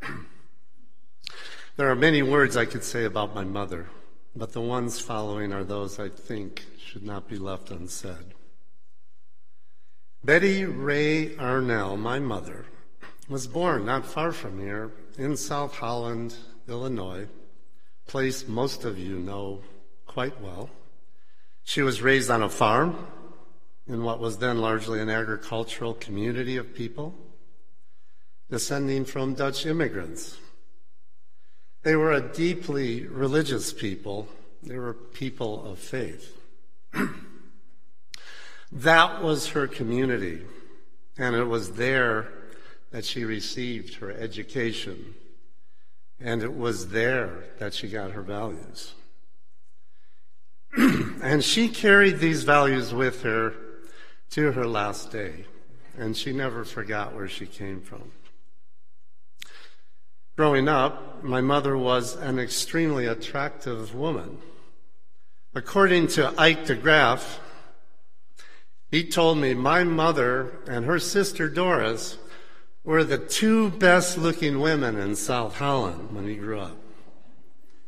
there 1.76 1.90
are 1.90 1.96
many 1.96 2.22
words 2.22 2.56
I 2.56 2.66
could 2.66 2.84
say 2.84 3.04
about 3.04 3.34
my 3.34 3.42
mother, 3.42 3.88
but 4.36 4.52
the 4.52 4.60
ones 4.60 5.00
following 5.00 5.52
are 5.52 5.64
those 5.64 5.98
I 5.98 6.08
think 6.08 6.64
should 6.78 7.02
not 7.02 7.28
be 7.28 7.36
left 7.36 7.72
unsaid. 7.72 8.34
Betty 10.22 10.64
Ray 10.64 11.30
Arnell, 11.30 11.98
my 11.98 12.20
mother, 12.20 12.66
was 13.28 13.46
born 13.46 13.86
not 13.86 14.04
far 14.04 14.32
from 14.32 14.60
here 14.60 14.92
in 15.16 15.36
South 15.36 15.74
Holland, 15.74 16.34
Illinois, 16.68 17.26
place 18.06 18.46
most 18.46 18.84
of 18.84 18.98
you 18.98 19.18
know 19.18 19.62
quite 20.06 20.40
well. 20.40 20.68
She 21.62 21.80
was 21.80 22.02
raised 22.02 22.30
on 22.30 22.42
a 22.42 22.48
farm 22.48 23.06
in 23.86 24.02
what 24.02 24.20
was 24.20 24.38
then 24.38 24.58
largely 24.58 25.00
an 25.00 25.08
agricultural 25.08 25.94
community 25.94 26.56
of 26.56 26.74
people, 26.74 27.14
descending 28.50 29.04
from 29.04 29.34
Dutch 29.34 29.64
immigrants. 29.64 30.38
They 31.82 31.96
were 31.96 32.12
a 32.12 32.32
deeply 32.32 33.06
religious 33.06 33.72
people. 33.72 34.28
They 34.62 34.78
were 34.78 34.94
people 34.94 35.70
of 35.70 35.78
faith. 35.78 36.36
that 38.72 39.22
was 39.22 39.48
her 39.48 39.66
community, 39.66 40.42
and 41.18 41.34
it 41.34 41.44
was 41.44 41.72
there 41.72 42.28
that 42.94 43.04
she 43.04 43.24
received 43.24 43.96
her 43.96 44.12
education, 44.12 45.16
and 46.20 46.44
it 46.44 46.56
was 46.56 46.90
there 46.90 47.42
that 47.58 47.74
she 47.74 47.88
got 47.88 48.12
her 48.12 48.22
values. 48.22 48.94
and 50.76 51.42
she 51.42 51.68
carried 51.68 52.20
these 52.20 52.44
values 52.44 52.94
with 52.94 53.22
her 53.22 53.52
to 54.30 54.52
her 54.52 54.64
last 54.64 55.10
day, 55.10 55.44
and 55.98 56.16
she 56.16 56.32
never 56.32 56.64
forgot 56.64 57.16
where 57.16 57.26
she 57.26 57.46
came 57.46 57.80
from. 57.80 58.12
Growing 60.36 60.68
up, 60.68 61.24
my 61.24 61.40
mother 61.40 61.76
was 61.76 62.14
an 62.14 62.38
extremely 62.38 63.06
attractive 63.06 63.92
woman. 63.92 64.38
According 65.52 66.06
to 66.10 66.32
Ike 66.38 66.64
DeGraff, 66.64 67.38
he 68.92 69.02
told 69.02 69.38
me 69.38 69.52
my 69.52 69.82
mother 69.82 70.60
and 70.68 70.84
her 70.84 71.00
sister 71.00 71.48
Doris 71.48 72.18
were 72.84 73.02
the 73.02 73.18
two 73.18 73.70
best 73.70 74.18
looking 74.18 74.60
women 74.60 74.96
in 74.98 75.16
South 75.16 75.56
Holland 75.56 76.14
when 76.14 76.28
he 76.28 76.36
grew 76.36 76.60
up. 76.60 76.76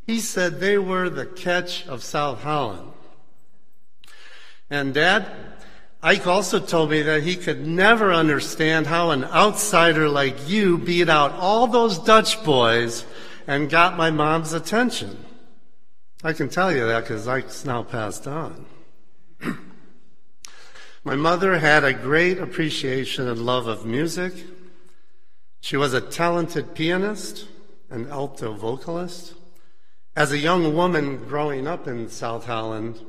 He 0.07 0.20
said 0.20 0.59
they 0.59 0.78
were 0.78 1.11
the 1.11 1.26
catch 1.26 1.86
of 1.86 2.03
South 2.03 2.42
Holland. 2.42 2.92
And 4.70 4.94
Dad, 4.94 5.26
Ike 6.03 6.26
also 6.26 6.59
told 6.59 6.90
me 6.90 7.03
that 7.03 7.24
he 7.24 7.36
could 7.36 7.66
never 7.66 8.12
understand 8.12 8.86
how 8.86 9.11
an 9.11 9.24
outsider 9.24 10.09
like 10.09 10.49
you 10.49 10.78
beat 10.78 11.09
out 11.09 11.32
all 11.32 11.66
those 11.66 11.99
Dutch 11.99 12.42
boys 12.42 13.05
and 13.47 13.68
got 13.68 13.97
my 13.97 14.11
mom's 14.11 14.53
attention. 14.53 15.24
I 16.24 16.32
can 16.32 16.49
tell 16.49 16.72
you 16.72 16.86
that 16.86 17.01
because 17.03 17.28
Ike's 17.28 17.64
now 17.64 17.82
passed 17.82 18.26
on. 18.26 18.66
my 21.05 21.14
mother 21.14 21.59
had 21.59 21.84
a 21.84 21.92
great 21.92 22.38
appreciation 22.38 23.28
and 23.28 23.44
love 23.44 23.66
of 23.66 23.84
music. 23.84 24.32
She 25.66 25.76
was 25.76 25.94
a 25.94 26.00
talented 26.00 26.76
pianist, 26.76 27.48
an 27.90 28.08
alto 28.08 28.52
vocalist. 28.52 29.34
As 30.14 30.30
a 30.30 30.38
young 30.38 30.76
woman 30.76 31.26
growing 31.26 31.66
up 31.66 31.88
in 31.88 32.08
South 32.08 32.46
Holland, 32.46 33.00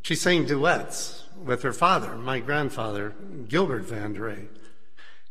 she 0.00 0.14
sang 0.14 0.46
duets 0.46 1.24
with 1.44 1.60
her 1.64 1.72
father, 1.74 2.16
my 2.16 2.40
grandfather, 2.40 3.14
Gilbert 3.46 3.82
Van 3.82 4.14
Dre. 4.14 4.48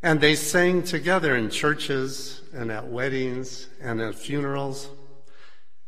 And 0.03 0.21
they 0.21 0.36
sang 0.36 0.84
together 0.84 1.36
in 1.36 1.49
churches 1.49 2.43
and 2.53 2.71
at 2.71 2.86
weddings 2.86 3.69
and 3.82 3.99
at 3.99 4.13
funerals. 4.13 4.88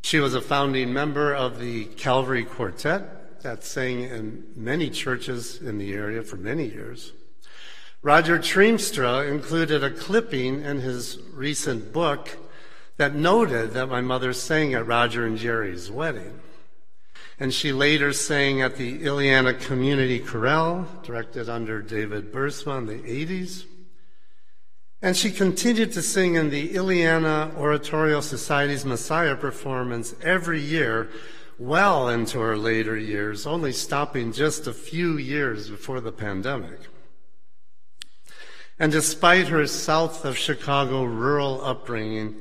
She 0.02 0.18
was 0.18 0.34
a 0.34 0.42
founding 0.42 0.92
member 0.92 1.36
of 1.36 1.60
the 1.60 1.86
Calvary 1.86 2.46
Quartet 2.46 3.44
that 3.44 3.64
sang 3.64 4.02
in 4.02 4.44
many 4.56 4.90
churches 4.90 5.62
in 5.62 5.78
the 5.78 5.94
area 5.94 6.24
for 6.24 6.38
many 6.38 6.66
years. 6.66 7.14
Roger 8.02 8.40
Triemstra 8.40 9.30
included 9.30 9.84
a 9.84 9.92
clipping 9.92 10.62
in 10.62 10.80
his 10.80 11.20
recent 11.34 11.92
book 11.92 12.38
that 12.96 13.14
noted 13.14 13.72
that 13.72 13.90
my 13.90 14.00
mother 14.00 14.32
sang 14.32 14.74
at 14.74 14.88
Roger 14.88 15.26
and 15.26 15.38
Jerry's 15.38 15.92
wedding. 15.92 16.40
And 17.38 17.54
she 17.54 17.74
later 17.74 18.14
sang 18.14 18.62
at 18.62 18.78
the 18.78 19.00
Illiana 19.00 19.60
Community 19.60 20.20
Chorale, 20.20 20.88
directed 21.04 21.50
under 21.50 21.82
David 21.82 22.32
Boersma 22.32 22.78
in 22.78 22.86
the 22.86 23.26
80s. 23.26 23.66
And 25.02 25.16
she 25.16 25.32
continued 25.32 25.92
to 25.94 26.02
sing 26.02 26.36
in 26.36 26.50
the 26.50 26.70
Illiana 26.70 27.54
Oratorio 27.58 28.22
Society's 28.22 28.86
Messiah 28.86 29.36
performance 29.36 30.16
every 30.22 30.62
year, 30.62 31.10
well 31.58 32.08
into 32.08 32.40
her 32.40 32.58
later 32.58 32.98
years, 32.98 33.46
only 33.46 33.74
stopping 33.74 34.32
just 34.32 34.68
a 34.68 34.74
few 34.74 35.18
years 35.18 35.70
before 35.70 36.00
the 36.00 36.14
pandemic. 36.14 36.80
And 38.80 38.94
despite 38.94 39.50
her 39.50 39.68
south 39.68 40.24
of 40.24 40.38
Chicago 40.38 41.04
rural 41.04 41.62
upbringing, 41.66 42.38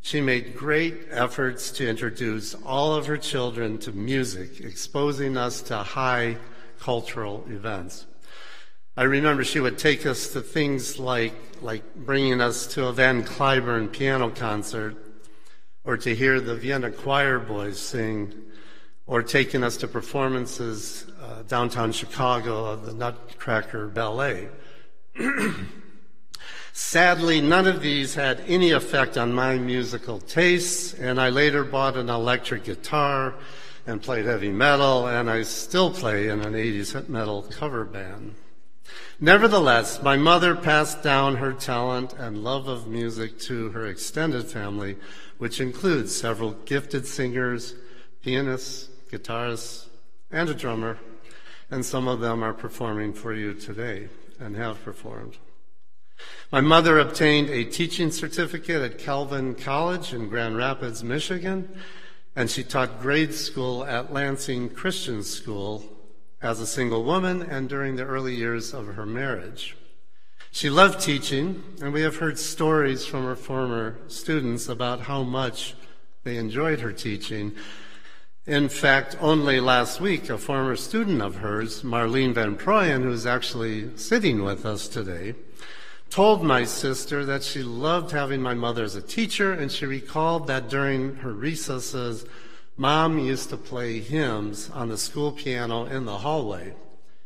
she 0.00 0.22
made 0.22 0.56
great 0.56 1.06
efforts 1.10 1.70
to 1.72 1.86
introduce 1.86 2.54
all 2.64 2.94
of 2.94 3.06
her 3.06 3.18
children 3.18 3.76
to 3.80 3.92
music, 3.92 4.60
exposing 4.60 5.36
us 5.36 5.60
to 5.62 5.76
high 5.76 6.38
cultural 6.80 7.44
events. 7.48 8.06
I 8.96 9.02
remember 9.02 9.44
she 9.44 9.60
would 9.60 9.76
take 9.76 10.06
us 10.06 10.32
to 10.32 10.40
things 10.40 10.98
like, 10.98 11.34
like 11.60 11.94
bringing 11.94 12.40
us 12.40 12.66
to 12.68 12.86
a 12.86 12.92
Van 12.92 13.22
Cliburn 13.22 13.92
piano 13.92 14.30
concert, 14.30 14.96
or 15.84 15.98
to 15.98 16.14
hear 16.14 16.40
the 16.40 16.56
Vienna 16.56 16.90
Choir 16.90 17.38
Boys 17.38 17.78
sing, 17.78 18.32
or 19.06 19.22
taking 19.22 19.62
us 19.62 19.76
to 19.78 19.88
performances 19.88 21.06
uh, 21.22 21.42
downtown 21.42 21.92
Chicago 21.92 22.64
of 22.64 22.86
the 22.86 22.94
Nutcracker 22.94 23.88
Ballet. 23.88 24.48
Sadly, 26.74 27.42
none 27.42 27.66
of 27.66 27.82
these 27.82 28.14
had 28.14 28.40
any 28.46 28.70
effect 28.70 29.18
on 29.18 29.34
my 29.34 29.58
musical 29.58 30.18
tastes, 30.18 30.94
and 30.94 31.20
I 31.20 31.28
later 31.28 31.64
bought 31.64 31.98
an 31.98 32.08
electric 32.08 32.64
guitar 32.64 33.34
and 33.86 34.00
played 34.00 34.24
heavy 34.24 34.50
metal, 34.50 35.06
and 35.06 35.28
I 35.28 35.42
still 35.42 35.92
play 35.92 36.28
in 36.28 36.40
an 36.40 36.54
80s 36.54 37.08
metal 37.10 37.42
cover 37.42 37.84
band. 37.84 38.36
Nevertheless, 39.20 40.02
my 40.02 40.16
mother 40.16 40.56
passed 40.56 41.02
down 41.02 41.36
her 41.36 41.52
talent 41.52 42.14
and 42.14 42.42
love 42.42 42.68
of 42.68 42.86
music 42.86 43.38
to 43.40 43.68
her 43.70 43.86
extended 43.86 44.46
family, 44.46 44.96
which 45.36 45.60
includes 45.60 46.16
several 46.16 46.52
gifted 46.64 47.06
singers, 47.06 47.74
pianists, 48.22 48.88
guitarists, 49.10 49.88
and 50.30 50.48
a 50.48 50.54
drummer, 50.54 50.98
and 51.70 51.84
some 51.84 52.08
of 52.08 52.20
them 52.20 52.42
are 52.42 52.54
performing 52.54 53.12
for 53.12 53.34
you 53.34 53.52
today 53.52 54.08
and 54.40 54.56
have 54.56 54.82
performed. 54.82 55.36
My 56.50 56.60
mother 56.60 56.98
obtained 56.98 57.48
a 57.48 57.64
teaching 57.64 58.10
certificate 58.10 58.82
at 58.82 58.98
Calvin 58.98 59.54
College 59.54 60.12
in 60.12 60.28
Grand 60.28 60.56
Rapids, 60.56 61.02
Michigan, 61.02 61.68
and 62.36 62.50
she 62.50 62.62
taught 62.62 63.00
grade 63.00 63.32
school 63.32 63.84
at 63.84 64.12
Lansing 64.12 64.70
Christian 64.70 65.22
School 65.22 65.84
as 66.42 66.60
a 66.60 66.66
single 66.66 67.04
woman 67.04 67.42
and 67.42 67.68
during 67.68 67.96
the 67.96 68.04
early 68.04 68.34
years 68.34 68.74
of 68.74 68.86
her 68.86 69.06
marriage. 69.06 69.76
She 70.50 70.68
loved 70.68 71.00
teaching, 71.00 71.62
and 71.80 71.94
we 71.94 72.02
have 72.02 72.16
heard 72.16 72.38
stories 72.38 73.06
from 73.06 73.24
her 73.24 73.36
former 73.36 73.96
students 74.08 74.68
about 74.68 75.00
how 75.00 75.22
much 75.22 75.74
they 76.24 76.36
enjoyed 76.36 76.80
her 76.80 76.92
teaching. 76.92 77.52
In 78.46 78.68
fact, 78.68 79.16
only 79.20 79.60
last 79.60 80.00
week, 80.00 80.28
a 80.28 80.36
former 80.36 80.76
student 80.76 81.22
of 81.22 81.36
hers, 81.36 81.82
Marlene 81.82 82.34
Van 82.34 82.56
Proyen, 82.56 83.02
who's 83.02 83.24
actually 83.24 83.96
sitting 83.96 84.42
with 84.42 84.66
us 84.66 84.88
today, 84.88 85.34
told 86.12 86.42
my 86.42 86.62
sister 86.62 87.24
that 87.24 87.42
she 87.42 87.62
loved 87.62 88.10
having 88.10 88.42
my 88.42 88.52
mother 88.52 88.84
as 88.84 88.94
a 88.94 89.00
teacher, 89.00 89.54
and 89.54 89.72
she 89.72 89.86
recalled 89.86 90.46
that 90.46 90.68
during 90.68 91.14
her 91.16 91.32
recesses, 91.32 92.26
Mom 92.76 93.18
used 93.18 93.48
to 93.48 93.56
play 93.56 93.98
hymns 93.98 94.68
on 94.74 94.90
the 94.90 94.98
school 94.98 95.32
piano 95.32 95.86
in 95.86 96.04
the 96.04 96.18
hallway, 96.18 96.74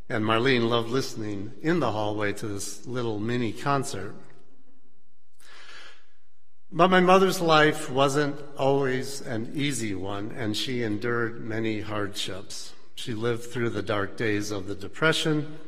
and 0.09 0.25
Marlene 0.25 0.69
loved 0.69 0.89
listening 0.89 1.51
in 1.63 1.81
the 1.81 1.91
hallway 1.91 2.33
to 2.33 2.47
this 2.47 2.87
little 2.87 3.19
mini 3.19 3.51
concert. 3.51 4.15
But 6.71 6.89
my 6.89 7.01
mother's 7.01 7.41
life 7.41 7.91
wasn't 7.91 8.41
always 8.57 9.21
an 9.21 9.51
easy 9.53 9.97
one, 9.97 10.31
and 10.31 10.57
she 10.57 10.85
endured 10.85 11.41
many 11.41 11.81
hardships. 11.81 12.73
She 12.95 13.15
lived 13.15 13.47
through 13.47 13.71
the 13.71 13.83
dark 13.83 14.17
days 14.17 14.53
of 14.53 14.69
the 14.69 14.77
Depression, 14.77 15.59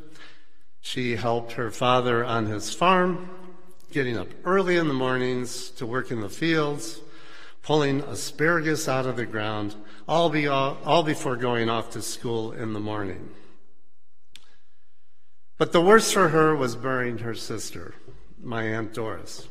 she 0.88 1.16
helped 1.16 1.52
her 1.52 1.70
father 1.70 2.24
on 2.24 2.46
his 2.46 2.72
farm, 2.72 3.28
getting 3.92 4.16
up 4.16 4.28
early 4.46 4.78
in 4.78 4.88
the 4.88 4.94
mornings 4.94 5.68
to 5.68 5.84
work 5.84 6.10
in 6.10 6.22
the 6.22 6.30
fields, 6.30 7.00
pulling 7.62 8.00
asparagus 8.04 8.88
out 8.88 9.04
of 9.04 9.16
the 9.16 9.26
ground, 9.26 9.74
all, 10.08 10.30
be, 10.30 10.46
all, 10.46 11.02
before 11.02 11.36
going 11.36 11.68
off 11.68 11.90
to 11.90 12.00
school 12.00 12.52
in 12.52 12.72
the 12.72 12.80
morning. 12.80 13.28
But 15.58 15.72
the 15.72 15.82
worst 15.82 16.14
for 16.14 16.28
her 16.28 16.56
was 16.56 16.74
burying 16.74 17.18
her 17.18 17.34
sister, 17.34 17.94
my 18.42 18.62
Aunt 18.62 18.94
Doris, 18.94 19.46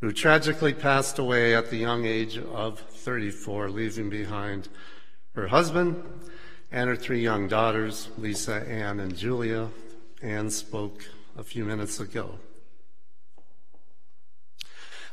who 0.00 0.12
tragically 0.12 0.72
passed 0.72 1.18
away 1.18 1.54
at 1.54 1.68
the 1.68 1.76
young 1.76 2.06
age 2.06 2.38
of 2.38 2.80
34, 2.80 3.68
leaving 3.68 4.08
behind 4.08 4.70
her 5.34 5.48
husband 5.48 6.02
and 6.72 6.88
her 6.88 6.96
three 6.96 7.20
young 7.20 7.48
daughters, 7.48 8.08
Lisa, 8.16 8.66
Ann, 8.66 8.98
and 8.98 9.14
Julia, 9.14 9.68
Anne 10.22 10.50
spoke 10.50 11.04
a 11.36 11.42
few 11.42 11.64
minutes 11.64 12.00
ago. 12.00 12.38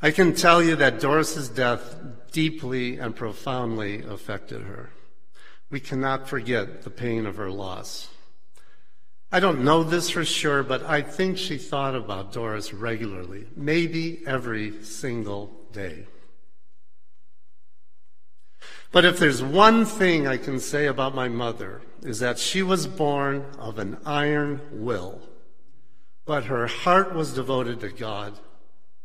I 0.01 0.12
can 0.12 0.36
tell 0.36 0.62
you 0.62 0.76
that 0.76 0.99
Doris's 0.99 1.49
death 1.49 1.95
deeply 2.32 2.99
and 2.99 3.16
profoundly 3.16 4.03
affected 4.03 4.62
her. 4.64 4.91
We 5.70 5.80
cannot 5.80 6.30
forget 6.30 6.84
the 6.84 6.89
pain 6.89 7.26
of 7.26 7.38
her 7.38 7.49
loss. 7.49 8.10
I 9.32 9.39
don't 9.39 9.64
know 9.64 9.84
this 9.84 10.10
for 10.10 10.24
sure, 10.24 10.64
but 10.64 10.84
I 10.84 11.01
think 11.01 11.38
she 11.38 11.58
thought 11.58 11.95
about 11.95 12.32
Doris 12.32 12.74
regularly, 12.74 13.47
maybe 13.55 14.22
every 14.26 14.84
single 14.84 15.51
day. 15.74 16.05
But 18.91 19.05
if 19.05 19.19
there's 19.19 19.43
one 19.43 19.85
thing 19.85 20.27
I 20.27 20.38
can 20.38 20.59
say 20.59 20.88
about 20.88 21.13
my 21.13 21.27
mother, 21.27 21.81
is 22.03 22.19
that 22.19 22.39
she 22.39 22.63
was 22.63 22.88
born 22.88 23.45
of 23.57 23.79
an 23.79 23.97
iron 24.05 24.61
will, 24.71 25.19
but 26.25 26.45
her 26.45 26.67
heart 26.67 27.13
was 27.13 27.33
devoted 27.33 27.79
to 27.81 27.89
God, 27.89 28.39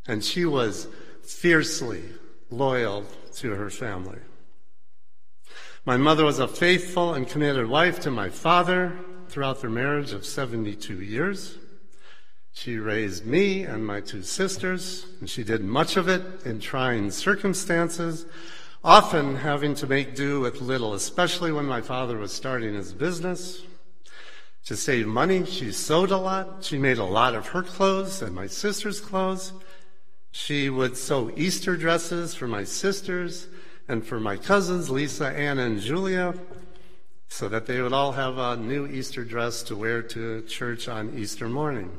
and 0.07 0.22
she 0.22 0.45
was 0.45 0.89
fiercely 1.22 2.03
loyal 2.51 3.05
to 3.37 3.51
her 3.51 3.70
family. 3.70 4.18
My 5.85 5.97
mother 5.97 6.24
was 6.24 6.39
a 6.39 6.47
faithful 6.47 7.14
and 7.14 7.28
committed 7.28 7.66
wife 7.66 7.99
to 8.01 8.11
my 8.11 8.28
father 8.28 8.97
throughout 9.28 9.61
their 9.61 9.70
marriage 9.70 10.12
of 10.12 10.24
72 10.24 11.01
years. 11.03 11.59
She 12.53 12.78
raised 12.78 13.24
me 13.24 13.64
and 13.64 13.85
my 13.85 14.01
two 14.01 14.22
sisters, 14.22 15.07
and 15.18 15.28
she 15.28 15.43
did 15.43 15.64
much 15.64 15.97
of 15.97 16.09
it 16.09 16.22
in 16.45 16.61
trying 16.61 17.11
circumstances, 17.11 18.26
often 18.85 19.37
having 19.37 19.74
to 19.76 19.87
make 19.87 20.16
do 20.16 20.41
with 20.41 20.61
little, 20.61 20.95
especially 20.95 21.53
when 21.53 21.66
my 21.66 21.80
father 21.80 22.18
was 22.18 22.33
starting 22.33 22.74
his 22.74 22.93
business. 22.93 23.62
To 24.66 24.76
save 24.76 25.07
money, 25.07 25.45
she 25.45 25.72
sewed 25.72 26.11
a 26.11 26.16
lot. 26.16 26.64
She 26.64 26.78
made 26.78 26.99
a 26.99 27.05
lot 27.05 27.35
of 27.35 27.49
her 27.49 27.62
clothes 27.62 28.22
and 28.22 28.35
my 28.35 28.47
sister's 28.47 29.01
clothes. 29.01 29.53
She 30.33 30.68
would 30.70 30.97
sew 30.97 31.30
Easter 31.37 31.76
dresses 31.76 32.35
for 32.35 32.49
my 32.49 32.64
sisters 32.64 33.49
and 33.89 34.05
for 34.05 34.18
my 34.18 34.37
cousins, 34.37 34.91
Lisa, 34.91 35.28
Anna, 35.28 35.62
and 35.62 35.80
Julia, 35.80 36.35
so 37.28 37.49
that 37.49 37.66
they 37.66 37.80
would 37.80 37.93
all 37.93 38.12
have 38.12 38.39
a 38.39 38.57
new 38.57 38.87
Easter 38.87 39.24
dress 39.24 39.62
to 39.64 39.76
wear 39.76 40.03
to 40.03 40.43
church 40.43 40.89
on 40.89 41.16
Easter 41.16 41.49
morning. 41.49 41.91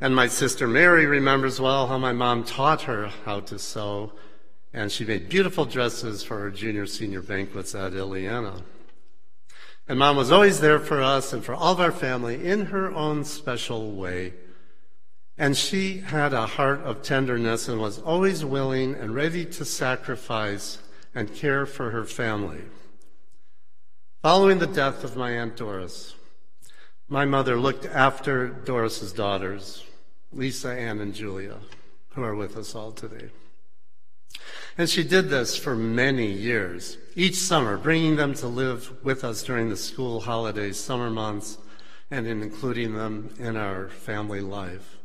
And 0.00 0.16
my 0.16 0.26
sister 0.26 0.66
Mary 0.66 1.06
remembers 1.06 1.60
well 1.60 1.86
how 1.86 1.98
my 1.98 2.12
mom 2.12 2.44
taught 2.44 2.82
her 2.82 3.08
how 3.24 3.40
to 3.40 3.58
sew 3.58 4.12
and 4.72 4.90
she 4.90 5.04
made 5.04 5.28
beautiful 5.28 5.64
dresses 5.64 6.22
for 6.22 6.38
her 6.38 6.50
junior 6.50 6.86
senior 6.86 7.22
banquets 7.22 7.74
at 7.74 7.92
Illiana. 7.92 8.62
And 9.88 9.98
mom 9.98 10.16
was 10.16 10.32
always 10.32 10.60
there 10.60 10.78
for 10.78 11.02
us 11.02 11.32
and 11.32 11.44
for 11.44 11.54
all 11.54 11.72
of 11.72 11.80
our 11.80 11.92
family 11.92 12.44
in 12.46 12.66
her 12.66 12.90
own 12.92 13.24
special 13.24 13.92
way. 13.92 14.34
And 15.36 15.56
she 15.56 15.98
had 15.98 16.32
a 16.32 16.46
heart 16.46 16.80
of 16.80 17.02
tenderness 17.02 17.68
and 17.68 17.80
was 17.80 17.98
always 17.98 18.44
willing 18.44 18.94
and 18.94 19.14
ready 19.14 19.44
to 19.46 19.64
sacrifice 19.64 20.78
and 21.14 21.34
care 21.34 21.66
for 21.66 21.90
her 21.90 22.04
family. 22.04 22.62
Following 24.22 24.60
the 24.60 24.66
death 24.66 25.04
of 25.04 25.16
my 25.16 25.32
Aunt 25.32 25.56
Doris, 25.56 26.14
my 27.08 27.24
mother 27.24 27.58
looked 27.58 27.84
after 27.86 28.48
Doris's 28.48 29.12
daughters, 29.12 29.84
Lisa, 30.32 30.72
Ann, 30.72 31.00
and 31.00 31.12
Julia, 31.12 31.58
who 32.10 32.22
are 32.22 32.36
with 32.36 32.56
us 32.56 32.74
all 32.74 32.92
today. 32.92 33.30
And 34.78 34.88
she 34.88 35.04
did 35.04 35.28
this 35.28 35.56
for 35.56 35.76
many 35.76 36.30
years, 36.30 36.96
each 37.14 37.36
summer, 37.36 37.76
bringing 37.76 38.16
them 38.16 38.34
to 38.34 38.46
live 38.46 39.04
with 39.04 39.24
us 39.24 39.42
during 39.42 39.68
the 39.68 39.76
school 39.76 40.20
holidays, 40.20 40.78
summer 40.78 41.10
months, 41.10 41.58
and 42.10 42.26
in 42.26 42.42
including 42.42 42.94
them 42.94 43.34
in 43.38 43.56
our 43.56 43.88
family 43.88 44.40
life. 44.40 44.98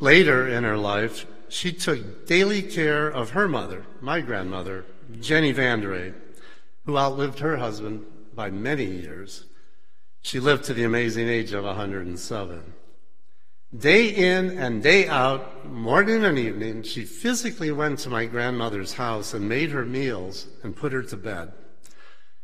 Later 0.00 0.48
in 0.48 0.64
her 0.64 0.76
life, 0.76 1.26
she 1.48 1.72
took 1.72 2.26
daily 2.26 2.62
care 2.62 3.08
of 3.08 3.30
her 3.30 3.48
mother, 3.48 3.84
my 4.00 4.20
grandmother, 4.20 4.84
Jenny 5.20 5.52
Vandere, 5.52 6.14
who 6.86 6.98
outlived 6.98 7.38
her 7.40 7.58
husband 7.58 8.04
by 8.34 8.50
many 8.50 8.84
years. 8.84 9.44
She 10.22 10.40
lived 10.40 10.64
to 10.64 10.74
the 10.74 10.84
amazing 10.84 11.28
age 11.28 11.52
of 11.52 11.64
107. 11.64 12.72
Day 13.76 14.08
in 14.08 14.58
and 14.58 14.82
day 14.82 15.08
out, 15.08 15.64
morning 15.64 16.26
and 16.26 16.38
evening, 16.38 16.82
she 16.82 17.06
physically 17.06 17.70
went 17.70 18.00
to 18.00 18.10
my 18.10 18.26
grandmother's 18.26 18.92
house 18.92 19.32
and 19.32 19.48
made 19.48 19.70
her 19.70 19.86
meals 19.86 20.46
and 20.62 20.76
put 20.76 20.92
her 20.92 21.02
to 21.04 21.16
bed. 21.16 21.54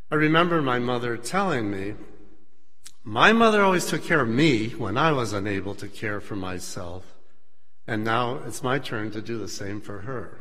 I 0.09 0.15
remember 0.15 0.59
my 0.59 0.79
mother 0.79 1.17
telling 1.17 1.69
me, 1.69 1.93
my 3.03 3.31
mother 3.31 3.61
always 3.61 3.85
took 3.85 4.03
care 4.03 4.21
of 4.21 4.27
me 4.27 4.69
when 4.69 4.97
I 4.97 5.11
was 5.11 5.31
unable 5.31 5.75
to 5.75 5.87
care 5.87 6.19
for 6.19 6.35
myself, 6.35 7.05
and 7.85 8.03
now 8.03 8.39
it's 8.47 8.63
my 8.63 8.79
turn 8.79 9.11
to 9.11 9.21
do 9.21 9.37
the 9.37 9.47
same 9.47 9.81
for 9.81 9.99
her. 9.99 10.39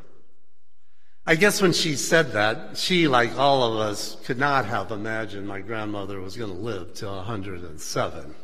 I 1.27 1.35
guess 1.35 1.61
when 1.61 1.75
she 1.75 1.97
said 1.97 2.33
that, 2.33 2.79
she, 2.79 3.09
like 3.09 3.37
all 3.37 3.75
of 3.75 3.79
us, 3.79 4.17
could 4.25 4.39
not 4.39 4.65
have 4.65 4.91
imagined 4.91 5.47
my 5.47 5.61
grandmother 5.61 6.19
was 6.19 6.39
going 6.39 6.51
to 6.51 6.57
live 6.57 6.95
till 6.95 7.15
107. 7.15 8.35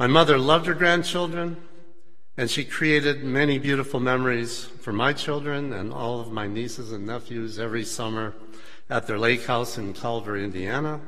My 0.00 0.06
mother 0.06 0.38
loved 0.38 0.64
her 0.64 0.72
grandchildren, 0.72 1.58
and 2.38 2.50
she 2.50 2.64
created 2.64 3.22
many 3.22 3.58
beautiful 3.58 4.00
memories 4.00 4.64
for 4.64 4.94
my 4.94 5.12
children 5.12 5.74
and 5.74 5.92
all 5.92 6.20
of 6.20 6.32
my 6.32 6.46
nieces 6.46 6.90
and 6.90 7.04
nephews 7.04 7.58
every 7.58 7.84
summer 7.84 8.32
at 8.88 9.06
their 9.06 9.18
lake 9.18 9.44
house 9.44 9.76
in 9.76 9.92
Culver, 9.92 10.38
Indiana. 10.38 11.02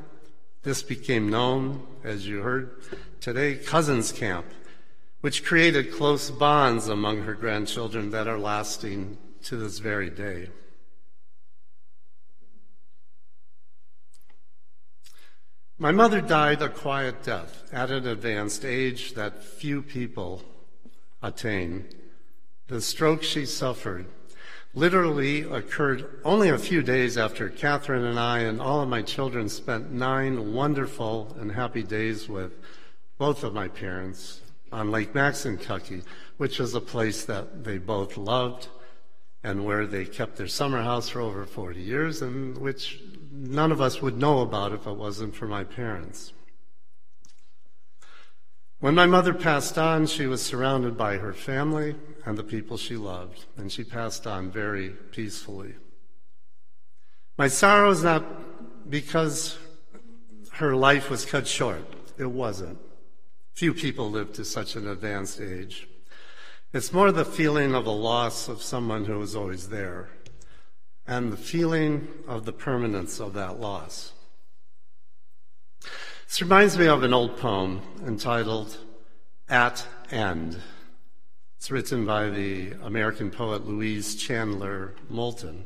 This 0.61 0.83
became 0.83 1.27
known, 1.27 1.81
as 2.03 2.27
you 2.27 2.41
heard 2.41 2.83
today, 3.19 3.55
Cousins 3.55 4.11
Camp, 4.11 4.45
which 5.21 5.43
created 5.43 5.91
close 5.91 6.29
bonds 6.29 6.87
among 6.87 7.23
her 7.23 7.33
grandchildren 7.33 8.11
that 8.11 8.27
are 8.27 8.37
lasting 8.37 9.17
to 9.45 9.55
this 9.55 9.79
very 9.79 10.11
day. 10.11 10.49
My 15.79 15.91
mother 15.91 16.21
died 16.21 16.61
a 16.61 16.69
quiet 16.69 17.23
death 17.23 17.63
at 17.73 17.89
an 17.89 18.05
advanced 18.05 18.63
age 18.63 19.15
that 19.15 19.43
few 19.43 19.81
people 19.81 20.43
attain. 21.23 21.87
The 22.67 22.79
stroke 22.79 23.23
she 23.23 23.47
suffered 23.47 24.05
literally 24.75 25.41
occurred 25.41 26.21
only 26.23 26.49
a 26.49 26.59
few 26.59 26.83
days 26.83 27.17
after 27.17 27.49
Catherine 27.49 28.05
and 28.05 28.19
I 28.19 28.39
and 28.39 28.61
all 28.61 28.81
of 28.81 28.89
my 28.89 29.01
children 29.01 29.49
spent 29.49 29.91
nine 29.91 30.53
wonderful 30.53 31.35
and 31.39 31.51
happy 31.51 31.83
days 31.83 32.29
with 32.29 32.53
both 33.17 33.43
of 33.43 33.55
my 33.55 33.67
parents 33.67 34.41
on 34.71 34.91
Lake 34.91 35.13
Maxinkuckee, 35.13 36.03
which 36.37 36.59
was 36.59 36.75
a 36.75 36.81
place 36.81 37.25
that 37.25 37.63
they 37.63 37.79
both 37.79 38.15
loved 38.15 38.67
and 39.43 39.65
where 39.65 39.87
they 39.87 40.05
kept 40.05 40.35
their 40.37 40.47
summer 40.47 40.83
house 40.83 41.09
for 41.09 41.21
over 41.21 41.47
40 41.47 41.81
years 41.81 42.21
and 42.21 42.59
which 42.59 43.01
none 43.33 43.71
of 43.71 43.81
us 43.81 44.01
would 44.01 44.17
know 44.17 44.41
about 44.41 44.73
if 44.73 44.85
it 44.85 44.93
wasn't 44.95 45.35
for 45.35 45.47
my 45.47 45.63
parents. 45.63 46.33
When 48.79 48.93
my 48.93 49.05
mother 49.05 49.33
passed 49.33 49.77
on, 49.77 50.05
she 50.05 50.27
was 50.27 50.41
surrounded 50.41 50.97
by 50.97 51.17
her 51.17 51.33
family 51.33 51.95
and 52.25 52.37
the 52.37 52.43
people 52.43 52.77
she 52.77 52.95
loved, 52.95 53.45
and 53.57 53.71
she 53.71 53.83
passed 53.83 54.27
on 54.27 54.51
very 54.51 54.89
peacefully. 54.89 55.75
My 57.37 57.47
sorrow 57.47 57.89
is 57.89 58.03
not 58.03 58.23
because 58.89 59.57
her 60.53 60.75
life 60.75 61.09
was 61.09 61.25
cut 61.25 61.47
short. 61.47 61.85
It 62.17 62.29
wasn't. 62.29 62.77
Few 63.53 63.73
people 63.73 64.11
live 64.11 64.33
to 64.33 64.45
such 64.45 64.75
an 64.75 64.87
advanced 64.87 65.41
age. 65.41 65.87
It's 66.73 66.93
more 66.93 67.11
the 67.11 67.25
feeling 67.25 67.73
of 67.73 67.85
a 67.85 67.91
loss 67.91 68.47
of 68.47 68.61
someone 68.61 69.05
who 69.05 69.17
was 69.17 69.35
always 69.35 69.69
there 69.69 70.09
and 71.07 71.31
the 71.31 71.37
feeling 71.37 72.07
of 72.27 72.45
the 72.45 72.53
permanence 72.53 73.19
of 73.19 73.33
that 73.33 73.59
loss. 73.59 74.13
This 76.27 76.41
reminds 76.41 76.77
me 76.77 76.87
of 76.87 77.03
an 77.03 77.13
old 77.13 77.37
poem 77.37 77.81
entitled 78.05 78.77
At 79.49 79.85
End. 80.09 80.59
It's 81.57 81.69
written 81.69 82.05
by 82.05 82.29
the 82.29 82.71
American 82.81 83.31
poet 83.31 83.67
Louise 83.67 84.15
Chandler 84.15 84.95
Moulton. 85.09 85.65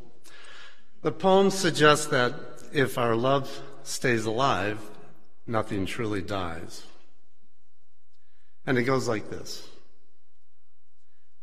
The 1.02 1.12
poem 1.12 1.52
suggests 1.52 2.08
that 2.08 2.34
if 2.74 2.98
our 2.98 3.16
love 3.16 3.62
stays 3.84 4.26
alive, 4.26 4.80
nothing 5.46 5.86
truly 5.86 6.22
dies. 6.22 6.84
And 8.66 8.78
it 8.78 8.84
goes 8.84 9.08
like 9.08 9.30
this 9.30 9.68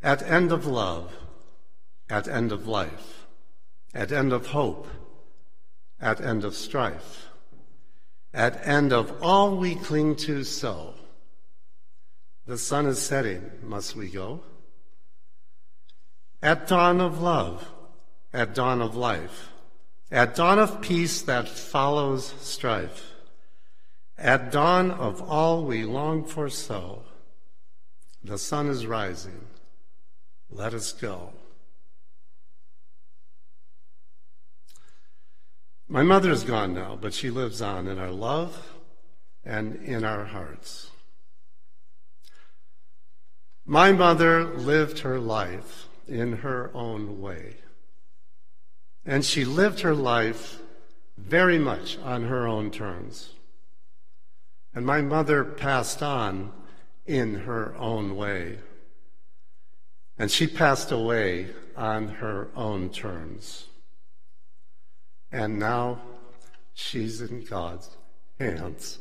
At 0.03 0.22
end 0.22 0.53
of 0.53 0.66
love, 0.66 1.12
at 2.11 2.28
end 2.28 2.53
of 2.53 2.68
life, 2.68 3.24
at 3.95 4.11
end 4.11 4.32
of 4.32 4.49
hope, 4.49 4.88
at 6.01 6.20
end 6.20 6.45
of 6.45 6.55
strife, 6.55 7.28
at 8.32 8.66
end 8.66 8.92
of 8.92 9.22
all 9.22 9.57
we 9.57 9.76
cling 9.76 10.16
to 10.16 10.42
so. 10.42 10.95
The 12.47 12.59
sun 12.59 12.86
is 12.86 13.01
setting, 13.01 13.51
must 13.62 13.95
we 13.95 14.09
go? 14.09 14.40
At 16.42 16.66
dawn 16.66 17.01
of 17.01 17.22
love, 17.22 17.70
at 18.32 18.55
dawn 18.55 18.82
of 18.82 18.97
life, 18.97 19.49
at 20.11 20.34
dawn 20.34 20.59
of 20.59 20.82
peace 20.82 21.22
that 21.22 21.49
follows 21.49 22.34
strife, 22.40 23.12
at 24.18 24.51
dawn 24.51 24.90
of 24.90 25.22
all 25.22 25.64
we 25.64 25.84
long 25.84 26.24
for 26.24 26.51
so, 26.51 27.05
the 28.22 28.38
sun 28.38 28.68
is 28.68 28.86
rising. 28.86 29.47
Let 30.51 30.74
us 30.74 30.92
go. 30.92 31.32
My 35.95 36.03
mother 36.03 36.32
is 36.32 36.42
gone 36.42 36.74
now, 36.74 36.99
but 37.01 37.14
she 37.14 37.30
lives 37.30 37.62
on 37.62 37.86
in 37.86 38.01
our 38.01 38.11
love 38.11 38.74
and 39.45 39.76
in 39.76 40.03
our 40.05 40.24
hearts. 40.24 40.90
My 43.64 43.92
mother 43.92 44.42
lived 44.42 44.99
her 44.99 45.20
life 45.20 45.86
in 46.09 46.38
her 46.38 46.72
own 46.74 47.20
way. 47.20 47.59
And 49.07 49.24
she 49.24 49.45
lived 49.45 49.82
her 49.82 49.95
life 49.95 50.59
very 51.16 51.61
much 51.61 51.97
on 51.99 52.24
her 52.24 52.45
own 52.45 52.72
terms. 52.72 53.30
And 54.74 54.84
my 54.84 55.01
mother 55.01 55.45
passed 55.45 56.03
on 56.03 56.51
in 57.07 57.36
her 57.36 57.72
own 57.76 58.16
way. 58.16 58.59
And 60.18 60.28
she 60.28 60.49
passed 60.49 60.90
away 60.90 61.51
on 61.76 62.09
her 62.09 62.49
own 62.57 62.90
terms. 62.90 63.68
And 65.35 65.59
now 65.59 65.99
she's 66.74 67.20
in 67.20 67.43
God's 67.43 67.91
hands. 68.39 69.01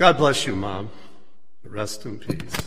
God 0.00 0.16
bless 0.16 0.48
you, 0.48 0.56
Mom. 0.56 0.90
Rest 1.62 2.04
in 2.06 2.18
peace. 2.18 2.64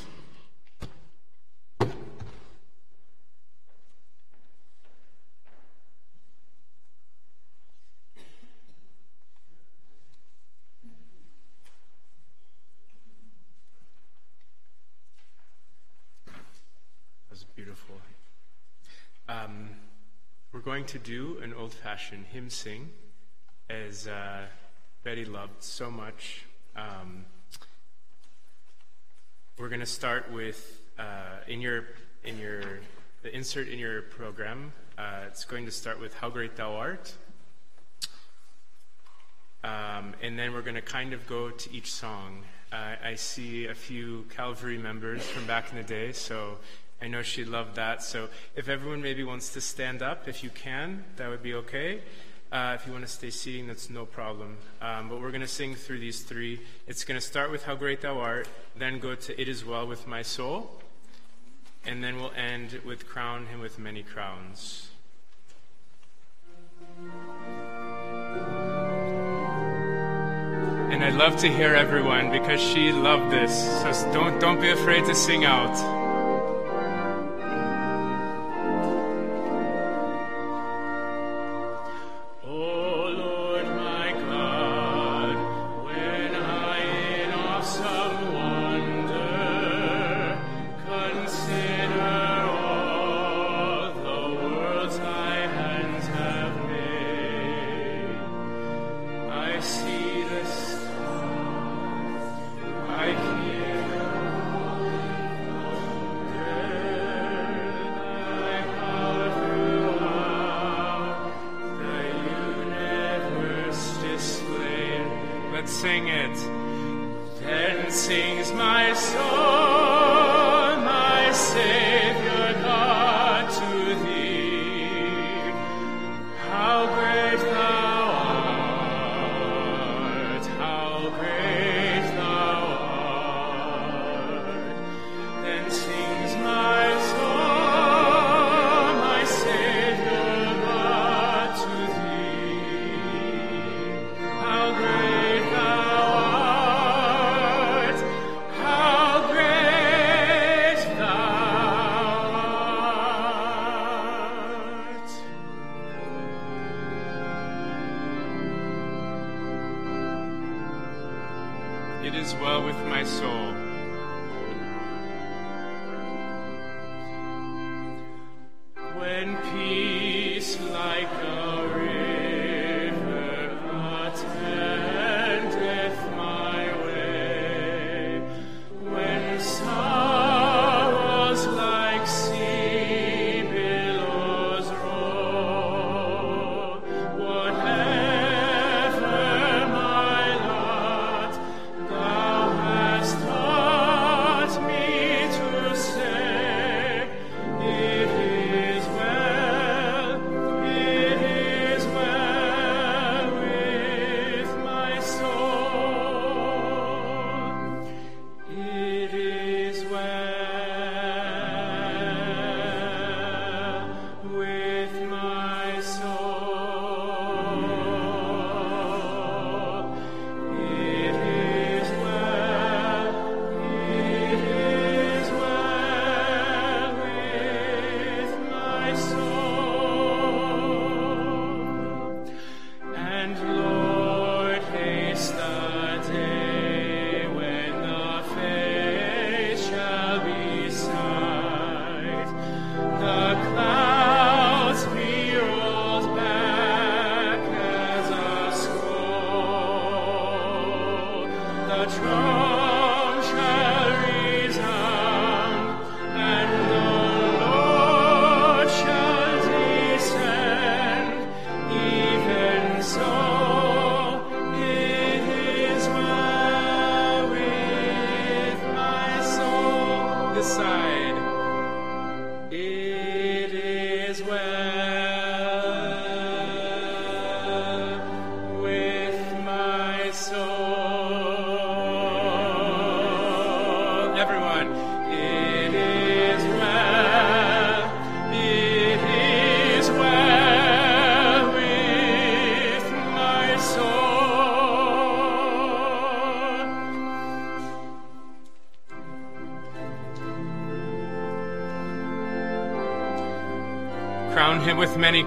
going 20.67 20.76
to 20.87 20.99
do 20.99 21.37
an 21.43 21.53
old 21.53 21.73
fashioned 21.73 22.25
hymn 22.27 22.49
sing, 22.49 22.89
as 23.69 24.07
uh, 24.07 24.45
Betty 25.03 25.25
loved 25.25 25.61
so 25.61 25.91
much. 25.91 26.45
Um, 26.77 27.25
we're 29.59 29.67
going 29.67 29.81
to 29.81 29.85
start 29.85 30.31
with 30.31 30.79
uh, 30.97 31.41
in 31.47 31.59
your 31.59 31.85
in 32.23 32.39
your 32.39 32.61
the 33.21 33.35
insert 33.35 33.67
in 33.67 33.79
your 33.79 34.03
program. 34.03 34.71
Uh, 34.97 35.25
it's 35.27 35.43
going 35.43 35.65
to 35.65 35.71
start 35.71 35.99
with 35.99 36.13
"How 36.13 36.29
Great 36.29 36.55
Thou 36.55 36.75
Art," 36.75 37.13
um, 39.65 40.13
and 40.21 40.39
then 40.39 40.53
we're 40.53 40.61
going 40.61 40.75
to 40.75 40.81
kind 40.81 41.11
of 41.11 41.27
go 41.27 41.49
to 41.49 41.73
each 41.73 41.91
song. 41.91 42.43
I 42.69 43.15
see 43.15 43.65
a 43.67 43.73
few 43.73 44.25
Calvary 44.29 44.77
members 44.77 45.25
from 45.25 45.47
back 45.47 45.71
in 45.71 45.77
the 45.77 45.83
day, 45.83 46.11
so 46.11 46.57
I 47.01 47.07
know 47.07 47.21
she 47.21 47.45
loved 47.45 47.75
that. 47.75 48.03
So 48.03 48.27
if 48.55 48.69
everyone 48.69 49.01
maybe 49.01 49.23
wants 49.23 49.53
to 49.53 49.61
stand 49.61 50.01
up, 50.01 50.27
if 50.27 50.43
you 50.43 50.49
can, 50.49 51.03
that 51.17 51.29
would 51.29 51.43
be 51.43 51.53
okay. 51.53 52.01
Uh, 52.51 52.77
if 52.79 52.87
you 52.87 52.93
want 52.93 53.05
to 53.05 53.11
stay 53.11 53.29
seating, 53.29 53.67
that's 53.67 53.89
no 53.89 54.05
problem. 54.05 54.57
Um, 54.81 55.09
but 55.09 55.21
we're 55.21 55.31
going 55.31 55.41
to 55.41 55.47
sing 55.47 55.75
through 55.75 55.99
these 55.99 56.21
three. 56.21 56.61
It's 56.87 57.03
going 57.03 57.19
to 57.19 57.25
start 57.25 57.51
with 57.51 57.63
How 57.63 57.75
Great 57.75 58.01
Thou 58.01 58.19
Art, 58.19 58.47
then 58.75 58.99
go 58.99 59.15
to 59.15 59.41
It 59.41 59.49
Is 59.49 59.65
Well 59.65 59.85
With 59.85 60.07
My 60.07 60.21
Soul, 60.21 60.81
and 61.85 62.03
then 62.03 62.15
we'll 62.15 62.31
end 62.31 62.79
with 62.85 63.07
Crown 63.07 63.47
Him 63.47 63.59
with 63.59 63.77
Many 63.77 64.01
Crowns. 64.01 64.89
And 70.89 71.03
I'd 71.03 71.15
love 71.15 71.37
to 71.41 71.49
hear 71.49 71.75
everyone 71.75 72.31
because 72.31 72.61
she 72.61 72.93
loved 72.93 73.29
this. 73.29 73.53
So 73.81 74.13
don't, 74.13 74.39
don't 74.39 74.61
be 74.61 74.69
afraid 74.69 75.03
to 75.05 75.13
sing 75.13 75.43
out. 75.43 76.06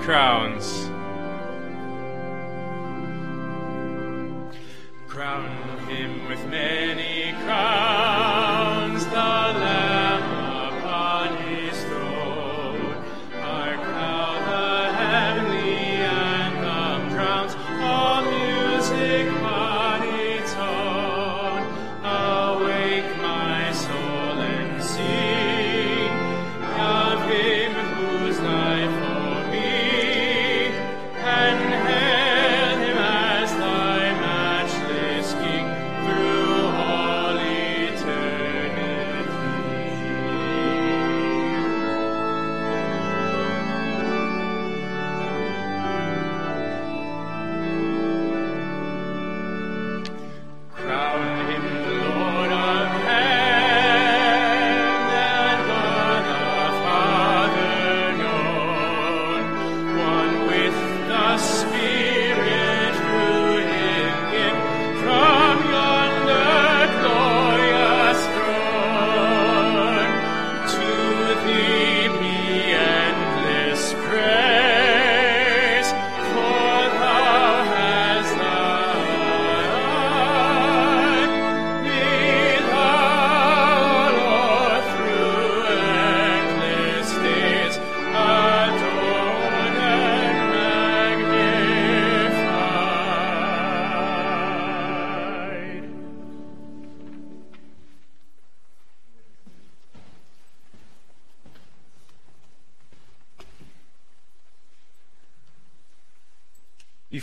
Crowns. 0.01 0.80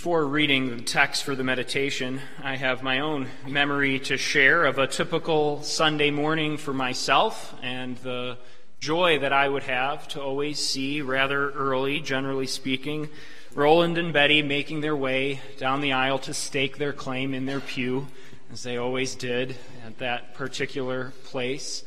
Before 0.07 0.25
reading 0.25 0.69
the 0.69 0.81
text 0.81 1.25
for 1.25 1.35
the 1.35 1.43
meditation, 1.43 2.21
I 2.41 2.55
have 2.55 2.81
my 2.81 3.01
own 3.01 3.27
memory 3.45 3.99
to 4.05 4.15
share 4.15 4.63
of 4.63 4.77
a 4.77 4.87
typical 4.87 5.61
Sunday 5.63 6.11
morning 6.11 6.55
for 6.55 6.71
myself 6.71 7.53
and 7.61 7.97
the 7.97 8.37
joy 8.79 9.19
that 9.19 9.33
I 9.33 9.49
would 9.49 9.63
have 9.63 10.07
to 10.07 10.21
always 10.21 10.65
see 10.65 11.01
rather 11.01 11.49
early, 11.49 11.99
generally 11.99 12.47
speaking, 12.47 13.09
Roland 13.53 13.97
and 13.97 14.13
Betty 14.13 14.41
making 14.41 14.79
their 14.79 14.95
way 14.95 15.41
down 15.57 15.81
the 15.81 15.91
aisle 15.91 16.19
to 16.19 16.33
stake 16.33 16.77
their 16.77 16.93
claim 16.93 17.33
in 17.33 17.45
their 17.45 17.59
pew, 17.59 18.07
as 18.49 18.63
they 18.63 18.77
always 18.77 19.13
did 19.13 19.57
at 19.85 19.97
that 19.97 20.35
particular 20.35 21.11
place. 21.25 21.83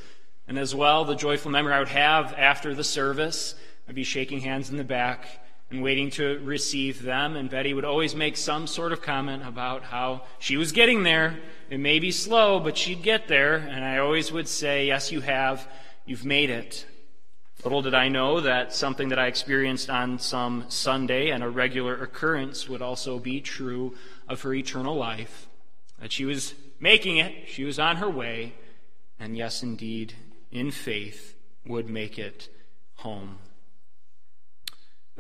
And 0.47 0.59
as 0.59 0.75
well, 0.75 1.07
the 1.07 1.17
joyful 1.17 1.51
memory 1.51 1.73
I 1.73 1.79
would 1.79 1.89
have 1.89 2.35
after 2.35 2.75
the 2.75 2.85
service, 2.85 3.55
I'd 3.89 3.95
be 3.95 4.05
shaking 4.05 4.41
hands 4.41 4.69
in 4.69 4.77
the 4.77 4.85
back 4.85 5.27
and 5.71 5.83
waiting 5.83 6.11
to 6.11 6.39
receive 6.41 7.03
them. 7.03 7.37
And 7.37 7.49
Betty 7.49 7.75
would 7.75 7.85
always 7.85 8.15
make 8.15 8.37
some 8.37 8.67
sort 8.67 8.93
of 8.93 9.03
comment 9.03 9.47
about 9.47 9.85
how 9.85 10.23
she 10.39 10.57
was 10.57 10.73
getting 10.73 11.03
there. 11.03 11.39
It 11.71 11.79
may 11.79 11.99
be 11.99 12.11
slow, 12.11 12.61
but 12.61 12.77
she'd 12.77 13.03
get 13.03 13.29
there. 13.29 13.57
And 13.57 13.85
I 13.85 13.99
always 13.99 14.33
would 14.33 14.49
say, 14.49 14.87
Yes, 14.87 15.13
you 15.13 15.21
have. 15.21 15.69
You've 16.05 16.25
made 16.25 16.51
it. 16.51 16.87
Little 17.63 17.83
did 17.83 17.95
I 17.95 18.09
know 18.09 18.41
that 18.41 18.73
something 18.73 19.11
that 19.11 19.19
I 19.19 19.27
experienced 19.27 19.91
on 19.91 20.19
some 20.19 20.65
Sunday 20.69 21.31
and 21.31 21.45
a 21.45 21.49
regular 21.49 22.03
occurrence 22.03 22.69
would 22.69 22.81
also 22.81 23.19
be 23.19 23.41
true 23.41 23.95
of 24.29 24.41
her 24.43 24.55
eternal 24.55 24.97
life. 24.97 25.47
That 26.01 26.11
she 26.11 26.25
was 26.25 26.55
making 26.81 27.19
it, 27.19 27.49
she 27.49 27.65
was 27.65 27.79
on 27.79 27.97
her 27.97 28.09
way, 28.09 28.55
and 29.19 29.37
yes, 29.37 29.63
indeed, 29.63 30.15
in 30.51 30.71
faith, 30.71 31.35
would 31.67 31.91
make 31.91 32.19
it 32.19 32.49
home. 32.97 33.39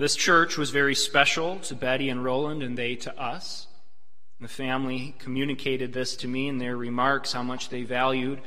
This 0.00 0.16
church 0.16 0.56
was 0.56 0.70
very 0.70 0.94
special 0.94 1.58
to 1.58 1.74
Betty 1.74 2.08
and 2.08 2.24
Roland, 2.24 2.62
and 2.62 2.78
they 2.78 2.94
to 2.94 3.20
us. 3.20 3.66
The 4.40 4.48
family 4.48 5.14
communicated 5.18 5.92
this 5.92 6.16
to 6.16 6.26
me 6.26 6.48
in 6.48 6.56
their 6.56 6.74
remarks 6.74 7.34
how 7.34 7.42
much 7.42 7.68
they 7.68 7.82
valued 7.82 8.40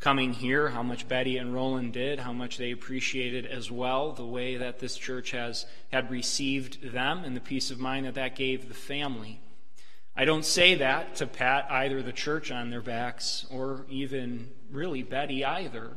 coming 0.00 0.32
here, 0.32 0.70
how 0.70 0.82
much 0.82 1.06
Betty 1.06 1.36
and 1.36 1.54
Roland 1.54 1.92
did, 1.92 2.18
how 2.18 2.32
much 2.32 2.58
they 2.58 2.72
appreciated 2.72 3.46
as 3.46 3.70
well 3.70 4.10
the 4.10 4.26
way 4.26 4.56
that 4.56 4.80
this 4.80 4.96
church 4.96 5.30
has 5.30 5.66
had 5.92 6.10
received 6.10 6.90
them 6.90 7.22
and 7.22 7.36
the 7.36 7.40
peace 7.40 7.70
of 7.70 7.78
mind 7.78 8.04
that 8.04 8.14
that 8.14 8.34
gave 8.34 8.66
the 8.66 8.74
family. 8.74 9.40
I 10.16 10.24
don't 10.24 10.44
say 10.44 10.74
that 10.74 11.14
to 11.18 11.28
pat 11.28 11.70
either 11.70 12.02
the 12.02 12.10
church 12.10 12.50
on 12.50 12.70
their 12.70 12.82
backs 12.82 13.46
or 13.52 13.86
even 13.88 14.50
really 14.68 15.04
Betty 15.04 15.44
either, 15.44 15.96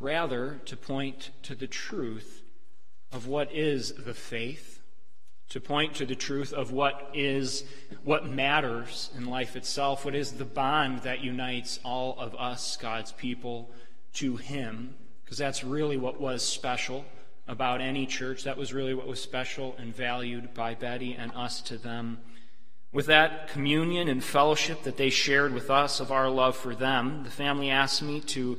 rather 0.00 0.60
to 0.64 0.76
point 0.76 1.30
to 1.44 1.54
the 1.54 1.68
truth 1.68 2.42
of 3.16 3.26
what 3.26 3.52
is 3.52 3.92
the 3.94 4.14
faith, 4.14 4.80
to 5.48 5.60
point 5.60 5.94
to 5.94 6.06
the 6.06 6.14
truth 6.14 6.52
of 6.52 6.70
what 6.70 7.10
is 7.14 7.64
what 8.04 8.28
matters 8.28 9.10
in 9.16 9.26
life 9.26 9.56
itself, 9.56 10.04
what 10.04 10.14
is 10.14 10.32
the 10.32 10.44
bond 10.44 11.00
that 11.02 11.24
unites 11.24 11.80
all 11.82 12.18
of 12.18 12.34
us, 12.34 12.76
God's 12.76 13.12
people, 13.12 13.70
to 14.14 14.36
Him, 14.36 14.94
because 15.24 15.38
that's 15.38 15.64
really 15.64 15.96
what 15.96 16.20
was 16.20 16.42
special 16.42 17.04
about 17.48 17.80
any 17.80 18.06
church. 18.06 18.44
That 18.44 18.56
was 18.56 18.74
really 18.74 18.92
what 18.92 19.06
was 19.06 19.22
special 19.22 19.74
and 19.78 19.94
valued 19.94 20.52
by 20.52 20.74
Betty 20.74 21.14
and 21.14 21.32
us 21.34 21.62
to 21.62 21.78
them. 21.78 22.18
With 22.92 23.06
that 23.06 23.48
communion 23.48 24.08
and 24.08 24.22
fellowship 24.22 24.82
that 24.82 24.96
they 24.96 25.10
shared 25.10 25.54
with 25.54 25.70
us 25.70 26.00
of 26.00 26.12
our 26.12 26.28
love 26.28 26.56
for 26.56 26.74
them, 26.74 27.22
the 27.24 27.30
family 27.30 27.70
asked 27.70 28.02
me 28.02 28.20
to 28.20 28.58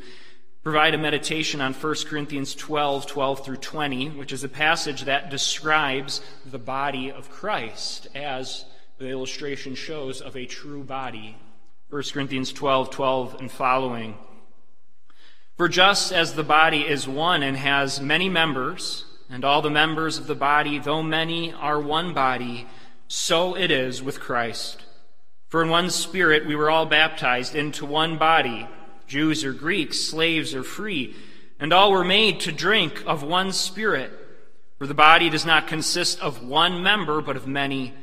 provide 0.67 0.93
a 0.93 0.97
meditation 0.97 1.61
on 1.61 1.73
1 1.73 1.95
Corinthians 2.09 2.53
12, 2.53 3.07
12 3.07 3.45
through 3.45 3.55
20, 3.55 4.09
which 4.09 4.33
is 4.33 4.43
a 4.43 4.49
passage 4.49 5.03
that 5.03 5.29
describes 5.29 6.19
the 6.45 6.59
body 6.59 7.09
of 7.09 7.29
Christ 7.29 8.09
as 8.13 8.65
the 8.97 9.07
illustration 9.07 9.75
shows 9.75 10.19
of 10.19 10.35
a 10.35 10.45
true 10.45 10.83
body. 10.83 11.37
1 11.89 12.03
Corinthians 12.11 12.51
12, 12.51 12.89
12 12.89 13.35
and 13.39 13.49
following. 13.49 14.17
For 15.55 15.69
just 15.69 16.11
as 16.11 16.33
the 16.33 16.43
body 16.43 16.81
is 16.81 17.07
one 17.07 17.43
and 17.43 17.55
has 17.55 18.01
many 18.01 18.27
members, 18.27 19.05
and 19.29 19.45
all 19.45 19.61
the 19.61 19.69
members 19.69 20.17
of 20.17 20.27
the 20.27 20.35
body, 20.35 20.79
though 20.79 21.01
many, 21.01 21.53
are 21.53 21.79
one 21.79 22.13
body, 22.13 22.67
so 23.07 23.55
it 23.55 23.71
is 23.71 24.03
with 24.03 24.19
Christ. 24.19 24.83
For 25.47 25.63
in 25.63 25.69
one 25.69 25.89
spirit 25.89 26.45
we 26.45 26.57
were 26.57 26.69
all 26.69 26.85
baptized 26.85 27.55
into 27.55 27.85
one 27.85 28.17
body 28.17 28.67
Jews 29.07 29.43
or 29.43 29.53
Greeks, 29.53 29.99
slaves 29.99 30.53
or 30.53 30.63
free, 30.63 31.15
and 31.59 31.73
all 31.73 31.91
were 31.91 32.03
made 32.03 32.41
to 32.41 32.51
drink 32.51 33.03
of 33.07 33.23
one 33.23 33.51
spirit. 33.51 34.11
For 34.77 34.85
the 34.85 34.93
body 34.93 35.29
does 35.29 35.45
not 35.45 35.67
consist 35.67 36.19
of 36.19 36.47
one 36.47 36.83
member, 36.83 37.21
but 37.21 37.35
of 37.35 37.47
many. 37.47 37.93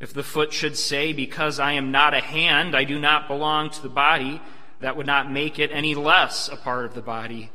If 0.00 0.14
the 0.14 0.22
foot 0.22 0.52
should 0.52 0.76
say, 0.76 1.12
Because 1.12 1.58
I 1.58 1.72
am 1.72 1.90
not 1.90 2.14
a 2.14 2.20
hand, 2.20 2.74
I 2.74 2.84
do 2.84 2.98
not 2.98 3.28
belong 3.28 3.70
to 3.70 3.82
the 3.82 3.88
body, 3.88 4.40
that 4.80 4.96
would 4.96 5.06
not 5.06 5.30
make 5.30 5.58
it 5.58 5.70
any 5.72 5.94
less 5.94 6.48
a 6.48 6.56
part 6.56 6.84
of 6.84 6.94
the 6.94 7.02
body. 7.02 7.50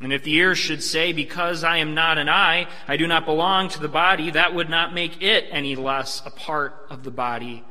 And 0.00 0.12
if 0.12 0.22
the 0.22 0.34
ear 0.34 0.54
should 0.54 0.82
say, 0.82 1.12
Because 1.12 1.64
I 1.64 1.78
am 1.78 1.94
not 1.94 2.18
an 2.18 2.28
eye, 2.28 2.68
I 2.86 2.96
do 2.96 3.06
not 3.06 3.26
belong 3.26 3.68
to 3.70 3.80
the 3.80 3.88
body, 3.88 4.30
that 4.30 4.54
would 4.54 4.70
not 4.70 4.94
make 4.94 5.20
it 5.22 5.46
any 5.50 5.74
less 5.74 6.22
a 6.24 6.30
part 6.30 6.86
of 6.88 7.02
the 7.02 7.10
body. 7.10 7.64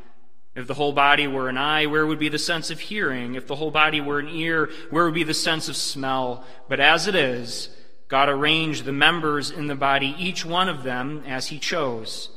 If 0.57 0.65
the 0.65 0.73
whole 0.73 0.91
body 0.91 1.27
were 1.27 1.49
an 1.49 1.57
eye, 1.57 1.85
where 1.85 2.07
would 2.07 2.17
be 2.17 2.29
the 2.29 2.39
sense 2.39 2.71
of 2.71 2.79
hearing? 2.79 3.35
If 3.35 3.45
the 3.45 3.55
whole 3.55 3.69
body 3.69 4.01
were 4.01 4.17
an 4.17 4.27
ear, 4.27 4.71
where 4.89 5.05
would 5.05 5.13
be 5.13 5.23
the 5.23 5.35
sense 5.35 5.69
of 5.69 5.77
smell? 5.77 6.43
But 6.67 6.79
as 6.79 7.05
it 7.05 7.13
is, 7.13 7.69
God 8.07 8.27
arranged 8.27 8.83
the 8.83 8.91
members 8.91 9.51
in 9.51 9.67
the 9.67 9.75
body, 9.75 10.15
each 10.17 10.43
one 10.43 10.67
of 10.67 10.81
them 10.81 11.23
as 11.27 11.45
He 11.45 11.59
chose. 11.59 12.29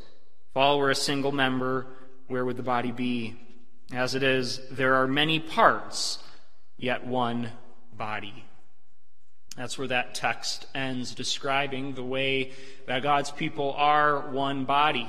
If 0.51 0.57
all 0.59 0.79
were 0.79 0.91
a 0.91 0.95
single 0.95 1.33
member, 1.33 1.87
where 2.27 2.45
would 2.45 2.59
the 2.59 2.63
body 2.63 2.93
be? 2.93 3.41
As 3.91 4.15
it 4.15 4.23
is, 4.23 4.61
there 4.71 4.97
are 4.97 5.07
many 5.07 5.41
parts, 5.41 6.19
yet 6.77 7.07
one 7.07 7.51
body. 7.97 8.45
That's 9.57 9.79
where 9.79 9.89
that 9.89 10.15
text 10.15 10.67
ends, 10.75 11.15
describing 11.15 11.95
the 11.95 12.05
way 12.05 12.53
that 12.87 13.03
God's 13.03 13.31
people 13.31 13.73
are 13.73 14.29
one 14.29 14.67
body. 14.67 15.09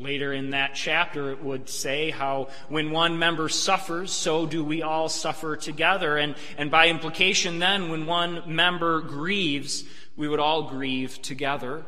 Later 0.00 0.32
in 0.32 0.50
that 0.50 0.74
chapter, 0.74 1.30
it 1.30 1.42
would 1.42 1.68
say 1.68 2.10
how 2.10 2.48
when 2.70 2.90
one 2.90 3.18
member 3.18 3.50
suffers, 3.50 4.10
so 4.10 4.46
do 4.46 4.64
we 4.64 4.80
all 4.82 5.10
suffer 5.10 5.56
together. 5.56 6.16
And, 6.16 6.36
and 6.56 6.70
by 6.70 6.88
implication, 6.88 7.58
then, 7.58 7.90
when 7.90 8.06
one 8.06 8.42
member 8.46 9.02
grieves, 9.02 9.84
we 10.16 10.26
would 10.26 10.40
all 10.40 10.62
grieve 10.62 11.20
together. 11.20 11.84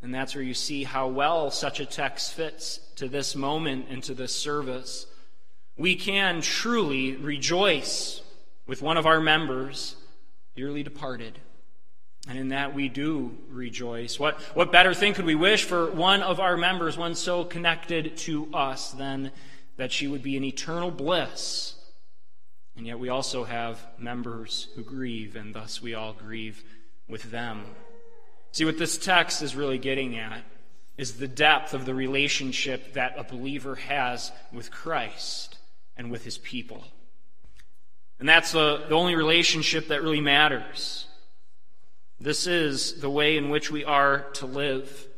And 0.00 0.14
that's 0.14 0.34
where 0.34 0.44
you 0.44 0.54
see 0.54 0.84
how 0.84 1.08
well 1.08 1.50
such 1.50 1.80
a 1.80 1.86
text 1.86 2.32
fits 2.32 2.78
to 2.96 3.08
this 3.08 3.36
moment 3.36 3.86
and 3.90 4.02
to 4.04 4.14
this 4.14 4.34
service. 4.34 5.06
We 5.76 5.96
can 5.96 6.40
truly 6.40 7.16
rejoice 7.16 8.22
with 8.66 8.80
one 8.80 8.96
of 8.96 9.06
our 9.06 9.20
members 9.20 9.96
dearly 10.56 10.82
departed. 10.82 11.38
And 12.26 12.38
in 12.38 12.48
that 12.48 12.74
we 12.74 12.88
do 12.88 13.36
rejoice. 13.50 14.18
What, 14.18 14.40
what 14.54 14.72
better 14.72 14.94
thing 14.94 15.12
could 15.12 15.26
we 15.26 15.34
wish 15.34 15.64
for 15.64 15.90
one 15.90 16.22
of 16.22 16.40
our 16.40 16.56
members, 16.56 16.96
one 16.96 17.14
so 17.14 17.44
connected 17.44 18.16
to 18.18 18.48
us, 18.54 18.92
than 18.92 19.30
that 19.76 19.92
she 19.92 20.06
would 20.06 20.22
be 20.22 20.36
in 20.36 20.44
eternal 20.44 20.90
bliss? 20.90 21.74
And 22.76 22.86
yet 22.86 22.98
we 22.98 23.10
also 23.10 23.44
have 23.44 23.78
members 23.98 24.68
who 24.74 24.82
grieve, 24.82 25.36
and 25.36 25.54
thus 25.54 25.82
we 25.82 25.94
all 25.94 26.12
grieve 26.14 26.64
with 27.08 27.30
them. 27.30 27.64
See, 28.52 28.64
what 28.64 28.78
this 28.78 28.96
text 28.96 29.42
is 29.42 29.54
really 29.54 29.78
getting 29.78 30.16
at 30.16 30.42
is 30.96 31.14
the 31.14 31.28
depth 31.28 31.74
of 31.74 31.84
the 31.84 31.94
relationship 31.94 32.94
that 32.94 33.14
a 33.18 33.24
believer 33.24 33.74
has 33.74 34.32
with 34.52 34.70
Christ 34.70 35.58
and 35.96 36.10
with 36.10 36.24
his 36.24 36.38
people. 36.38 36.84
And 38.18 38.28
that's 38.28 38.52
the, 38.52 38.84
the 38.88 38.94
only 38.94 39.16
relationship 39.16 39.88
that 39.88 40.02
really 40.02 40.20
matters. 40.20 41.06
This 42.20 42.46
is 42.46 43.00
the 43.00 43.10
way 43.10 43.36
in 43.36 43.50
which 43.50 43.70
we 43.70 43.84
are 43.84 44.20
to 44.34 44.46
live. 44.46 45.08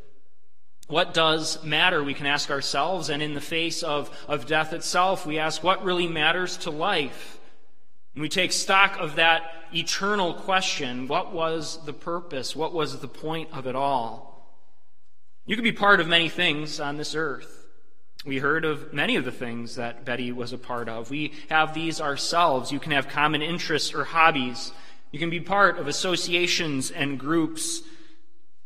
What 0.88 1.14
does 1.14 1.62
matter? 1.64 2.02
We 2.02 2.14
can 2.14 2.26
ask 2.26 2.50
ourselves, 2.50 3.10
and 3.10 3.22
in 3.22 3.34
the 3.34 3.40
face 3.40 3.82
of, 3.82 4.10
of 4.28 4.46
death 4.46 4.72
itself, 4.72 5.26
we 5.26 5.38
ask 5.38 5.62
what 5.62 5.84
really 5.84 6.06
matters 6.06 6.56
to 6.58 6.70
life. 6.70 7.38
And 8.14 8.22
we 8.22 8.28
take 8.28 8.52
stock 8.52 8.96
of 8.98 9.16
that 9.16 9.42
eternal 9.74 10.32
question 10.32 11.08
what 11.08 11.32
was 11.32 11.84
the 11.84 11.92
purpose? 11.92 12.54
What 12.54 12.72
was 12.72 12.98
the 12.98 13.08
point 13.08 13.50
of 13.52 13.66
it 13.66 13.76
all? 13.76 14.56
You 15.44 15.54
can 15.54 15.64
be 15.64 15.72
part 15.72 16.00
of 16.00 16.08
many 16.08 16.28
things 16.28 16.80
on 16.80 16.96
this 16.96 17.14
earth. 17.14 17.66
We 18.24 18.38
heard 18.38 18.64
of 18.64 18.92
many 18.92 19.16
of 19.16 19.24
the 19.24 19.32
things 19.32 19.76
that 19.76 20.04
Betty 20.04 20.32
was 20.32 20.52
a 20.52 20.58
part 20.58 20.88
of. 20.88 21.10
We 21.10 21.32
have 21.48 21.74
these 21.74 22.00
ourselves. 22.00 22.72
You 22.72 22.80
can 22.80 22.92
have 22.92 23.08
common 23.08 23.42
interests 23.42 23.94
or 23.94 24.04
hobbies. 24.04 24.72
You 25.12 25.18
can 25.18 25.30
be 25.30 25.40
part 25.40 25.78
of 25.78 25.86
associations 25.86 26.90
and 26.90 27.18
groups. 27.18 27.82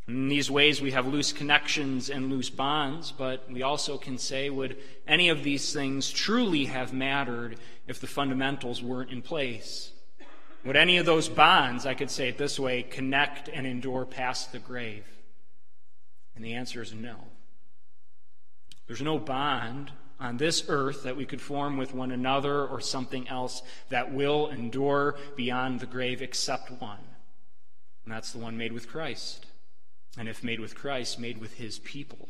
In 0.09 0.28
these 0.28 0.51
ways, 0.51 0.80
we 0.80 0.91
have 0.91 1.07
loose 1.07 1.32
connections 1.32 2.11
and 2.11 2.30
loose 2.30 2.51
bonds, 2.51 3.12
but 3.12 3.51
we 3.51 3.62
also 3.62 3.97
can 3.99 4.18
say, 4.18 4.51
would 4.51 4.76
any 5.07 5.28
of 5.28 5.45
these 5.45 5.72
things 5.72 6.11
truly 6.11 6.64
have 6.64 6.93
mattered 6.93 7.59
if 7.86 8.01
the 8.01 8.07
fundamentals 8.07 8.82
weren't 8.82 9.11
in 9.11 9.22
place? 9.22 9.93
Would 10.64 10.76
any 10.76 10.97
of 10.99 11.07
those 11.07 11.28
bonds, 11.28 11.86
I 11.86 11.95
could 11.95 12.11
say 12.11 12.28
it 12.28 12.38
this 12.38 12.59
way, 12.59 12.82
connect 12.82 13.49
and 13.49 13.66
endure 13.66 14.05
past 14.05 14.53
the 14.53 14.59
grave? 14.59 15.07
And 16.34 16.45
the 16.45 16.55
answer 16.55 16.82
is 16.82 16.93
no. 16.93 17.16
There's 18.86 19.01
no 19.01 19.18
bond 19.18 19.93
on 20.20 20.36
this 20.36 20.64
earth 20.68 21.02
that 21.04 21.16
we 21.16 21.24
could 21.24 21.40
form 21.40 21.76
with 21.76 21.94
one 21.94 22.12
another 22.12 22.66
or 22.66 22.80
something 22.80 23.26
else 23.28 23.62
that 23.88 24.12
will 24.12 24.48
endure 24.48 25.16
beyond 25.34 25.80
the 25.80 25.86
grave 25.86 26.20
except 26.20 26.70
one. 26.80 26.98
And 28.04 28.12
that's 28.12 28.32
the 28.32 28.38
one 28.38 28.56
made 28.56 28.72
with 28.72 28.88
Christ. 28.88 29.46
And 30.18 30.28
if 30.28 30.44
made 30.44 30.60
with 30.60 30.74
Christ, 30.74 31.18
made 31.18 31.38
with 31.38 31.54
his 31.54 31.78
people. 31.78 32.28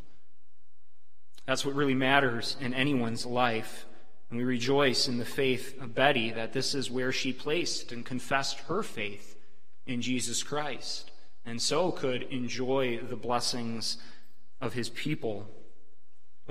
That's 1.45 1.65
what 1.65 1.75
really 1.75 1.95
matters 1.95 2.55
in 2.61 2.73
anyone's 2.73 3.25
life. 3.25 3.85
And 4.29 4.37
we 4.37 4.45
rejoice 4.45 5.07
in 5.07 5.17
the 5.17 5.25
faith 5.25 5.79
of 5.81 5.93
Betty 5.93 6.31
that 6.31 6.53
this 6.53 6.73
is 6.73 6.89
where 6.89 7.11
she 7.11 7.33
placed 7.33 7.91
and 7.91 8.05
confessed 8.05 8.59
her 8.61 8.81
faith 8.81 9.35
in 9.85 10.01
Jesus 10.01 10.43
Christ, 10.43 11.11
and 11.45 11.61
so 11.61 11.91
could 11.91 12.23
enjoy 12.23 12.99
the 12.99 13.15
blessings 13.15 13.97
of 14.61 14.73
his 14.73 14.89
people. 14.89 15.49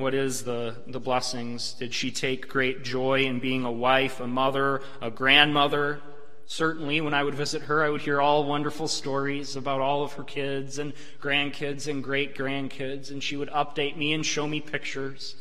What 0.01 0.15
is 0.15 0.45
the, 0.45 0.77
the 0.87 0.99
blessings? 0.99 1.75
Did 1.75 1.93
she 1.93 2.11
take 2.11 2.49
great 2.49 2.83
joy 2.83 3.25
in 3.25 3.39
being 3.39 3.65
a 3.65 3.71
wife, 3.71 4.19
a 4.21 4.27
mother, 4.27 4.81
a 5.03 5.11
grandmother? 5.11 6.01
Certainly, 6.47 7.03
when 7.03 7.13
I 7.13 7.23
would 7.23 7.35
visit 7.35 7.63
her, 7.63 7.85
I 7.85 7.91
would 7.91 8.01
hear 8.01 8.21
all 8.21 8.45
wonderful 8.45 8.89
stories 8.89 9.57
about 9.57 9.83
all 9.83 10.03
of 10.03 10.15
her 10.15 10.25
kids 10.25 10.79
and 10.79 10.95
grandkids 11.21 11.87
and 11.87 12.03
great 12.03 12.35
grandkids, 12.35 13.11
and 13.11 13.23
she 13.23 13.37
would 13.37 13.51
update 13.51 13.97
me 13.97 14.15
and 14.15 14.25
show 14.25 14.49
me 14.49 14.61
pictures. 14.61 15.37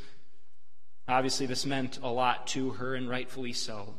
Obviously, 1.07 1.45
this 1.45 1.65
meant 1.65 1.97
a 2.03 2.09
lot 2.09 2.45
to 2.47 2.71
her, 2.71 2.95
and 2.95 3.09
rightfully 3.09 3.53
so. 3.53 3.95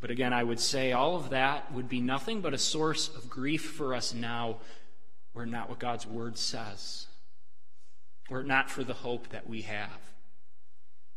But 0.00 0.10
again, 0.10 0.32
I 0.32 0.42
would 0.42 0.60
say 0.60 0.92
all 0.92 1.16
of 1.16 1.30
that 1.30 1.72
would 1.72 1.88
be 1.88 2.00
nothing 2.00 2.40
but 2.42 2.52
a 2.52 2.58
source 2.58 3.08
of 3.08 3.30
grief 3.30 3.64
for 3.64 3.94
us 3.94 4.12
now, 4.12 4.56
were 5.32 5.46
not 5.46 5.70
what 5.70 5.78
God's 5.78 6.06
Word 6.06 6.36
says, 6.36 7.06
were 8.30 8.42
not 8.42 8.70
for 8.70 8.84
the 8.84 8.94
hope 8.94 9.28
that 9.30 9.48
we 9.48 9.62
have. 9.62 9.90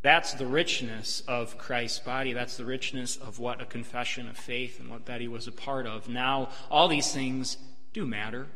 That's 0.02 0.34
the 0.34 0.46
richness 0.46 1.22
of 1.28 1.58
Christ's 1.58 2.00
body. 2.00 2.34
That's 2.34 2.58
the 2.58 2.66
richness 2.66 3.18
of 3.18 3.40
what 3.40 3.62
a 3.62 3.66
confession 3.66 4.30
of 4.30 4.38
faith 4.38 4.80
and 4.80 4.90
what 4.90 5.06
Betty 5.06 5.28
was 5.28 5.48
a 5.48 5.52
part 5.52 5.88
of. 5.88 6.08
Now, 6.08 6.50
all 6.70 6.88
these 6.88 7.12
things 7.12 7.58
do 7.94 8.06
matter. 8.06 8.48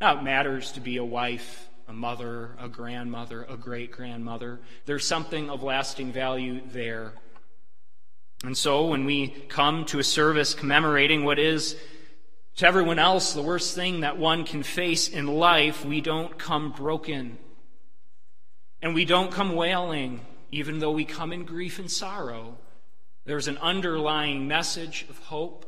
Now, 0.00 0.18
it 0.18 0.22
matters 0.22 0.72
to 0.72 0.80
be 0.80 0.98
a 0.98 1.04
wife, 1.04 1.68
a 1.88 1.92
mother, 1.92 2.50
a 2.60 2.68
grandmother, 2.68 3.44
a 3.48 3.56
great 3.56 3.90
grandmother. 3.90 4.60
There's 4.84 5.06
something 5.06 5.48
of 5.48 5.62
lasting 5.62 6.12
value 6.12 6.60
there. 6.66 7.14
And 8.44 8.56
so, 8.56 8.86
when 8.86 9.06
we 9.06 9.28
come 9.48 9.86
to 9.86 9.98
a 9.98 10.04
service 10.04 10.52
commemorating 10.52 11.24
what 11.24 11.38
is 11.38 11.76
to 12.56 12.66
everyone 12.66 12.98
else 12.98 13.32
the 13.32 13.42
worst 13.42 13.74
thing 13.74 14.00
that 14.00 14.18
one 14.18 14.44
can 14.44 14.62
face 14.62 15.08
in 15.08 15.26
life, 15.26 15.84
we 15.84 16.02
don't 16.02 16.38
come 16.38 16.72
broken. 16.72 17.38
And 18.82 18.94
we 18.94 19.04
don't 19.04 19.32
come 19.32 19.54
wailing 19.54 20.20
even 20.50 20.78
though 20.78 20.92
we 20.92 21.04
come 21.04 21.32
in 21.32 21.44
grief 21.44 21.78
and 21.78 21.90
sorrow, 21.90 22.56
there's 23.24 23.48
an 23.48 23.58
underlying 23.58 24.46
message 24.46 25.06
of 25.10 25.18
hope, 25.18 25.66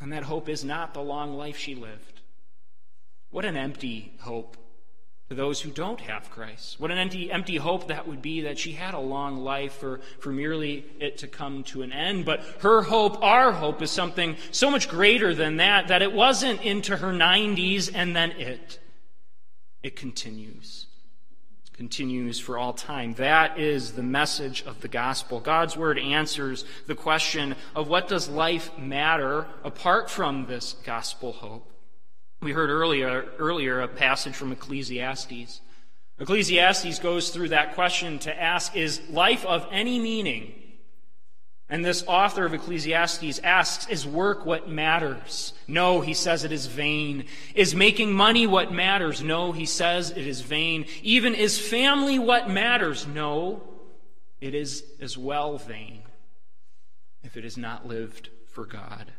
and 0.00 0.12
that 0.12 0.24
hope 0.24 0.48
is 0.48 0.64
not 0.64 0.94
the 0.94 1.00
long 1.00 1.36
life 1.36 1.56
she 1.56 1.74
lived. 1.74 2.20
What 3.30 3.44
an 3.44 3.56
empty 3.56 4.12
hope 4.20 4.56
to 5.28 5.34
those 5.34 5.60
who 5.60 5.70
don't 5.70 6.00
have 6.00 6.30
Christ. 6.30 6.80
What 6.80 6.90
an 6.90 6.98
empty, 6.98 7.30
empty 7.30 7.56
hope 7.56 7.86
that 7.86 8.08
would 8.08 8.20
be 8.20 8.40
that 8.42 8.58
she 8.58 8.72
had 8.72 8.94
a 8.94 8.98
long 8.98 9.44
life 9.44 9.74
for, 9.74 10.00
for 10.18 10.30
merely 10.30 10.84
it 10.98 11.18
to 11.18 11.28
come 11.28 11.62
to 11.64 11.82
an 11.82 11.92
end. 11.92 12.24
But 12.24 12.40
her 12.60 12.82
hope, 12.82 13.22
our 13.22 13.52
hope, 13.52 13.80
is 13.80 13.92
something 13.92 14.36
so 14.50 14.70
much 14.70 14.88
greater 14.88 15.32
than 15.32 15.58
that, 15.58 15.88
that 15.88 16.02
it 16.02 16.12
wasn't 16.12 16.62
into 16.62 16.96
her 16.96 17.12
90s 17.12 17.92
and 17.94 18.16
then 18.16 18.32
it. 18.32 18.80
It 19.84 19.94
continues 19.94 20.86
continues 21.80 22.38
for 22.38 22.58
all 22.58 22.74
time. 22.74 23.14
That 23.14 23.58
is 23.58 23.92
the 23.92 24.02
message 24.02 24.62
of 24.66 24.82
the 24.82 24.86
gospel. 24.86 25.40
God's 25.40 25.78
word 25.78 25.98
answers 25.98 26.66
the 26.86 26.94
question 26.94 27.56
of 27.74 27.88
what 27.88 28.06
does 28.06 28.28
life 28.28 28.76
matter 28.76 29.46
apart 29.64 30.10
from 30.10 30.44
this 30.44 30.74
gospel 30.84 31.32
hope. 31.32 31.72
We 32.42 32.52
heard 32.52 32.68
earlier, 32.68 33.24
earlier 33.38 33.80
a 33.80 33.88
passage 33.88 34.34
from 34.34 34.52
Ecclesiastes. 34.52 35.62
Ecclesiastes 36.18 36.98
goes 36.98 37.30
through 37.30 37.48
that 37.48 37.74
question 37.74 38.18
to 38.18 38.42
ask, 38.42 38.76
is 38.76 39.00
life 39.08 39.46
of 39.46 39.66
any 39.72 39.98
meaning? 39.98 40.52
And 41.70 41.84
this 41.84 42.02
author 42.08 42.44
of 42.44 42.52
Ecclesiastes 42.52 43.38
asks, 43.38 43.88
Is 43.88 44.04
work 44.04 44.44
what 44.44 44.68
matters? 44.68 45.52
No, 45.68 46.00
he 46.00 46.14
says 46.14 46.42
it 46.42 46.50
is 46.50 46.66
vain. 46.66 47.26
Is 47.54 47.76
making 47.76 48.12
money 48.12 48.48
what 48.48 48.72
matters? 48.72 49.22
No, 49.22 49.52
he 49.52 49.66
says 49.66 50.10
it 50.10 50.26
is 50.26 50.40
vain. 50.40 50.86
Even 51.02 51.32
is 51.32 51.60
family 51.60 52.18
what 52.18 52.50
matters? 52.50 53.06
No, 53.06 53.62
it 54.40 54.52
is 54.52 54.82
as 55.00 55.16
well 55.16 55.58
vain 55.58 56.02
if 57.22 57.36
it 57.36 57.44
is 57.44 57.56
not 57.56 57.86
lived 57.86 58.30
for 58.48 58.66
God. 58.66 59.12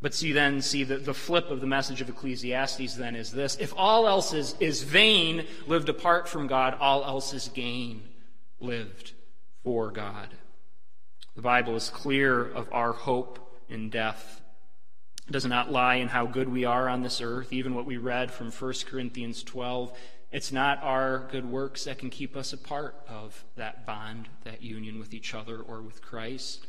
But 0.00 0.14
see 0.14 0.32
then, 0.32 0.62
see 0.62 0.84
the, 0.84 0.96
the 0.96 1.12
flip 1.12 1.50
of 1.50 1.60
the 1.60 1.66
message 1.66 2.00
of 2.00 2.08
Ecclesiastes 2.08 2.94
then 2.94 3.14
is 3.14 3.30
this. 3.30 3.56
If 3.56 3.74
all 3.76 4.08
else 4.08 4.32
is, 4.32 4.54
is 4.58 4.82
vain, 4.84 5.44
lived 5.66 5.90
apart 5.90 6.28
from 6.28 6.46
God, 6.46 6.78
all 6.80 7.04
else 7.04 7.34
is 7.34 7.48
gain, 7.48 8.08
lived 8.58 9.12
for 9.64 9.90
God. 9.90 10.28
The 11.38 11.42
Bible 11.42 11.76
is 11.76 11.88
clear 11.88 12.44
of 12.44 12.68
our 12.72 12.92
hope 12.92 13.38
in 13.68 13.90
death. 13.90 14.40
It 15.28 15.30
does 15.30 15.46
not 15.46 15.70
lie 15.70 15.94
in 15.94 16.08
how 16.08 16.26
good 16.26 16.48
we 16.48 16.64
are 16.64 16.88
on 16.88 17.04
this 17.04 17.20
earth, 17.20 17.52
even 17.52 17.76
what 17.76 17.86
we 17.86 17.96
read 17.96 18.32
from 18.32 18.50
1 18.50 18.74
Corinthians 18.86 19.44
12. 19.44 19.96
It's 20.32 20.50
not 20.50 20.82
our 20.82 21.28
good 21.30 21.48
works 21.48 21.84
that 21.84 21.98
can 21.98 22.10
keep 22.10 22.36
us 22.36 22.52
a 22.52 22.58
part 22.58 22.96
of 23.08 23.44
that 23.54 23.86
bond, 23.86 24.28
that 24.42 24.64
union 24.64 24.98
with 24.98 25.14
each 25.14 25.32
other 25.32 25.60
or 25.60 25.80
with 25.80 26.02
Christ. 26.02 26.66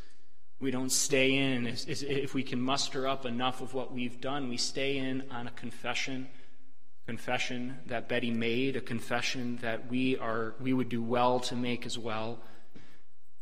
We 0.59 0.69
don't 0.69 0.91
stay 0.91 1.35
in. 1.35 1.65
If 1.65 2.35
we 2.35 2.43
can 2.43 2.61
muster 2.61 3.07
up 3.07 3.25
enough 3.25 3.61
of 3.61 3.73
what 3.73 3.91
we've 3.91 4.21
done, 4.21 4.49
we 4.49 4.57
stay 4.57 4.99
in 4.99 5.23
on 5.31 5.47
a 5.47 5.51
confession 5.51 6.27
confession 7.07 7.79
that 7.87 8.07
Betty 8.07 8.29
made, 8.29 8.75
a 8.75 8.81
confession 8.81 9.57
that 9.63 9.89
we 9.89 10.15
are 10.19 10.53
we 10.61 10.73
would 10.73 10.89
do 10.89 11.01
well 11.01 11.39
to 11.39 11.55
make 11.55 11.87
as 11.87 11.97
well 11.97 12.37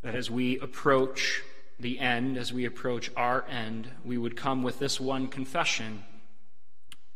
that 0.01 0.15
as 0.15 0.29
we 0.29 0.59
approach 0.59 1.43
the 1.79 1.99
end, 1.99 2.37
as 2.37 2.51
we 2.51 2.65
approach 2.65 3.11
our 3.15 3.45
end, 3.47 3.89
we 4.03 4.17
would 4.17 4.35
come 4.35 4.63
with 4.63 4.79
this 4.79 4.99
one 4.99 5.27
confession 5.27 6.03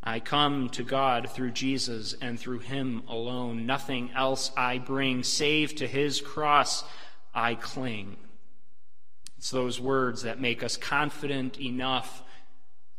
I 0.04 0.20
come 0.20 0.70
to 0.70 0.84
God 0.84 1.30
through 1.30 1.52
Jesus 1.52 2.16
and 2.20 2.40
through 2.40 2.60
Him 2.60 3.04
alone. 3.08 3.68
Nothing 3.68 4.10
else 4.16 4.52
I 4.58 4.80
bring, 4.80 5.24
save 5.24 5.76
to 5.76 5.88
His 5.88 6.22
cross 6.22 6.84
I 7.36 7.54
cling. 7.54 8.18
It's 9.38 9.52
those 9.52 9.80
words 9.80 10.24
that 10.24 10.42
make 10.42 10.64
us 10.64 10.76
confident 10.76 11.60
enough 11.60 12.24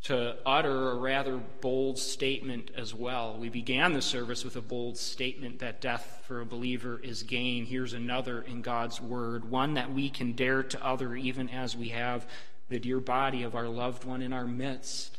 to 0.05 0.37
utter 0.45 0.91
a 0.91 0.97
rather 0.97 1.37
bold 1.61 1.97
statement 1.97 2.73
as 2.77 2.93
well. 2.93 3.37
We 3.39 3.49
began 3.49 3.93
the 3.93 4.03
service 4.03 4.45
with 4.45 4.57
a 4.57 4.61
bold 4.61 4.99
statement 4.99 5.61
that 5.61 5.81
death 5.81 6.25
for 6.27 6.41
a 6.41 6.47
believer 6.47 7.01
is 7.01 7.23
gain. 7.23 7.67
Here's 7.67 7.93
another 7.93 8.43
in 8.43 8.63
God's 8.63 9.01
Word, 9.01 9.49
one 9.49 9.75
that 9.75 9.93
we 9.93 10.11
can 10.11 10.33
dare 10.33 10.65
to 10.65 10.85
utter 10.85 11.15
even 11.15 11.49
as 11.49 11.77
we 11.77 11.91
have 11.91 12.27
the 12.69 12.81
dear 12.81 12.99
body 12.99 13.45
of 13.45 13.55
our 13.55 13.69
loved 13.69 14.05
one 14.05 14.23
in 14.23 14.33
our 14.33 14.47
midst. 14.47 15.19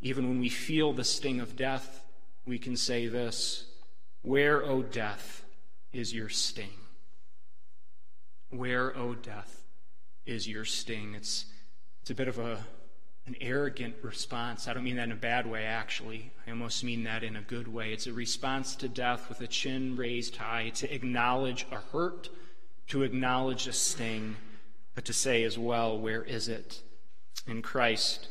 Even 0.00 0.28
when 0.28 0.38
we 0.38 0.48
feel 0.48 0.92
the 0.92 1.02
sting 1.02 1.40
of 1.40 1.56
death, 1.56 2.04
we 2.46 2.58
can 2.58 2.76
say 2.76 3.08
this 3.08 3.64
Where, 4.22 4.64
O 4.64 4.82
death, 4.82 5.44
is 5.92 6.14
your 6.14 6.28
sting? 6.28 6.68
Where, 8.50 8.96
O 8.96 9.14
death, 9.14 9.64
is 10.24 10.46
your 10.46 10.64
sting? 10.64 11.14
It's, 11.16 11.46
it's 12.02 12.10
a 12.10 12.14
bit 12.14 12.28
of 12.28 12.38
a 12.38 12.64
an 13.26 13.36
arrogant 13.40 13.94
response. 14.02 14.68
I 14.68 14.74
don't 14.74 14.84
mean 14.84 14.96
that 14.96 15.04
in 15.04 15.12
a 15.12 15.16
bad 15.16 15.46
way, 15.46 15.64
actually. 15.64 16.30
I 16.46 16.50
almost 16.50 16.84
mean 16.84 17.04
that 17.04 17.24
in 17.24 17.36
a 17.36 17.42
good 17.42 17.66
way. 17.66 17.92
It's 17.92 18.06
a 18.06 18.12
response 18.12 18.76
to 18.76 18.88
death 18.88 19.28
with 19.28 19.40
a 19.40 19.46
chin 19.46 19.96
raised 19.96 20.36
high, 20.36 20.70
to 20.74 20.94
acknowledge 20.94 21.66
a 21.70 21.76
hurt, 21.76 22.28
to 22.88 23.02
acknowledge 23.02 23.66
a 23.66 23.72
sting, 23.72 24.36
but 24.94 25.06
to 25.06 25.14
say 25.14 25.42
as 25.42 25.58
well, 25.58 25.98
where 25.98 26.22
is 26.22 26.48
it? 26.48 26.82
In 27.46 27.62
Christ, 27.62 28.28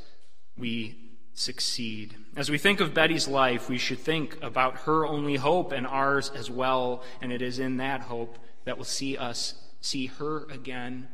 we 0.58 0.96
succeed. 1.34 2.16
As 2.36 2.52
we 2.52 2.60
think 2.60 2.80
of 2.80 2.94
Betty's 2.94 3.28
life, 3.28 3.70
we 3.70 3.80
should 3.80 4.00
think 4.00 4.38
about 4.44 4.82
her 4.82 5.08
only 5.08 5.38
hope 5.38 5.72
and 5.72 5.88
ours 5.88 6.30
as 6.36 6.52
well, 6.52 7.04
and 7.20 7.32
it 7.32 7.42
is 7.42 7.58
in 7.58 7.78
that 7.78 8.02
hope 8.02 8.38
that 8.66 8.78
will 8.78 8.86
see 8.86 9.18
us 9.18 9.56
see 9.82 10.06
her 10.06 10.46
again, 10.50 11.08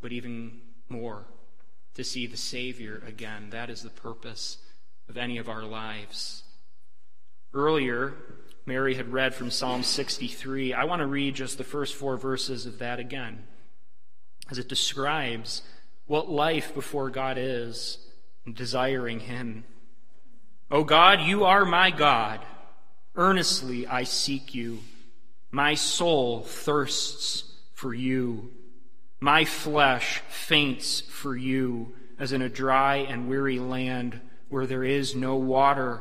but 0.00 0.12
even 0.12 0.60
more 0.88 1.26
to 1.96 2.04
see 2.04 2.26
the 2.26 2.36
Savior 2.36 3.02
again. 3.06 3.48
That 3.50 3.70
is 3.70 3.82
the 3.82 3.90
purpose 3.90 4.58
of 5.08 5.16
any 5.16 5.38
of 5.38 5.48
our 5.48 5.64
lives. 5.64 6.44
Earlier, 7.52 8.14
Mary 8.66 8.94
had 8.94 9.12
read 9.12 9.34
from 9.34 9.50
Psalm 9.50 9.82
63. 9.82 10.74
I 10.74 10.84
want 10.84 11.00
to 11.00 11.06
read 11.06 11.34
just 11.34 11.56
the 11.56 11.64
first 11.64 11.94
four 11.94 12.16
verses 12.16 12.66
of 12.66 12.78
that 12.80 12.98
again, 13.00 13.44
as 14.50 14.58
it 14.58 14.68
describes 14.68 15.62
what 16.06 16.30
life 16.30 16.74
before 16.74 17.10
God 17.10 17.38
is, 17.38 17.98
desiring 18.52 19.20
Him. 19.20 19.64
O 20.70 20.84
God, 20.84 21.20
you 21.22 21.44
are 21.44 21.64
my 21.64 21.90
God. 21.90 22.40
Earnestly 23.14 23.86
I 23.86 24.04
seek 24.04 24.54
you. 24.54 24.80
My 25.50 25.74
soul 25.74 26.42
thirsts 26.42 27.44
for 27.72 27.94
you. 27.94 28.50
My 29.20 29.44
flesh 29.44 30.20
faints 30.28 31.00
for 31.00 31.36
you 31.36 31.94
as 32.18 32.32
in 32.32 32.42
a 32.42 32.48
dry 32.48 32.96
and 32.96 33.28
weary 33.28 33.58
land 33.58 34.20
where 34.48 34.66
there 34.66 34.84
is 34.84 35.14
no 35.14 35.36
water. 35.36 36.00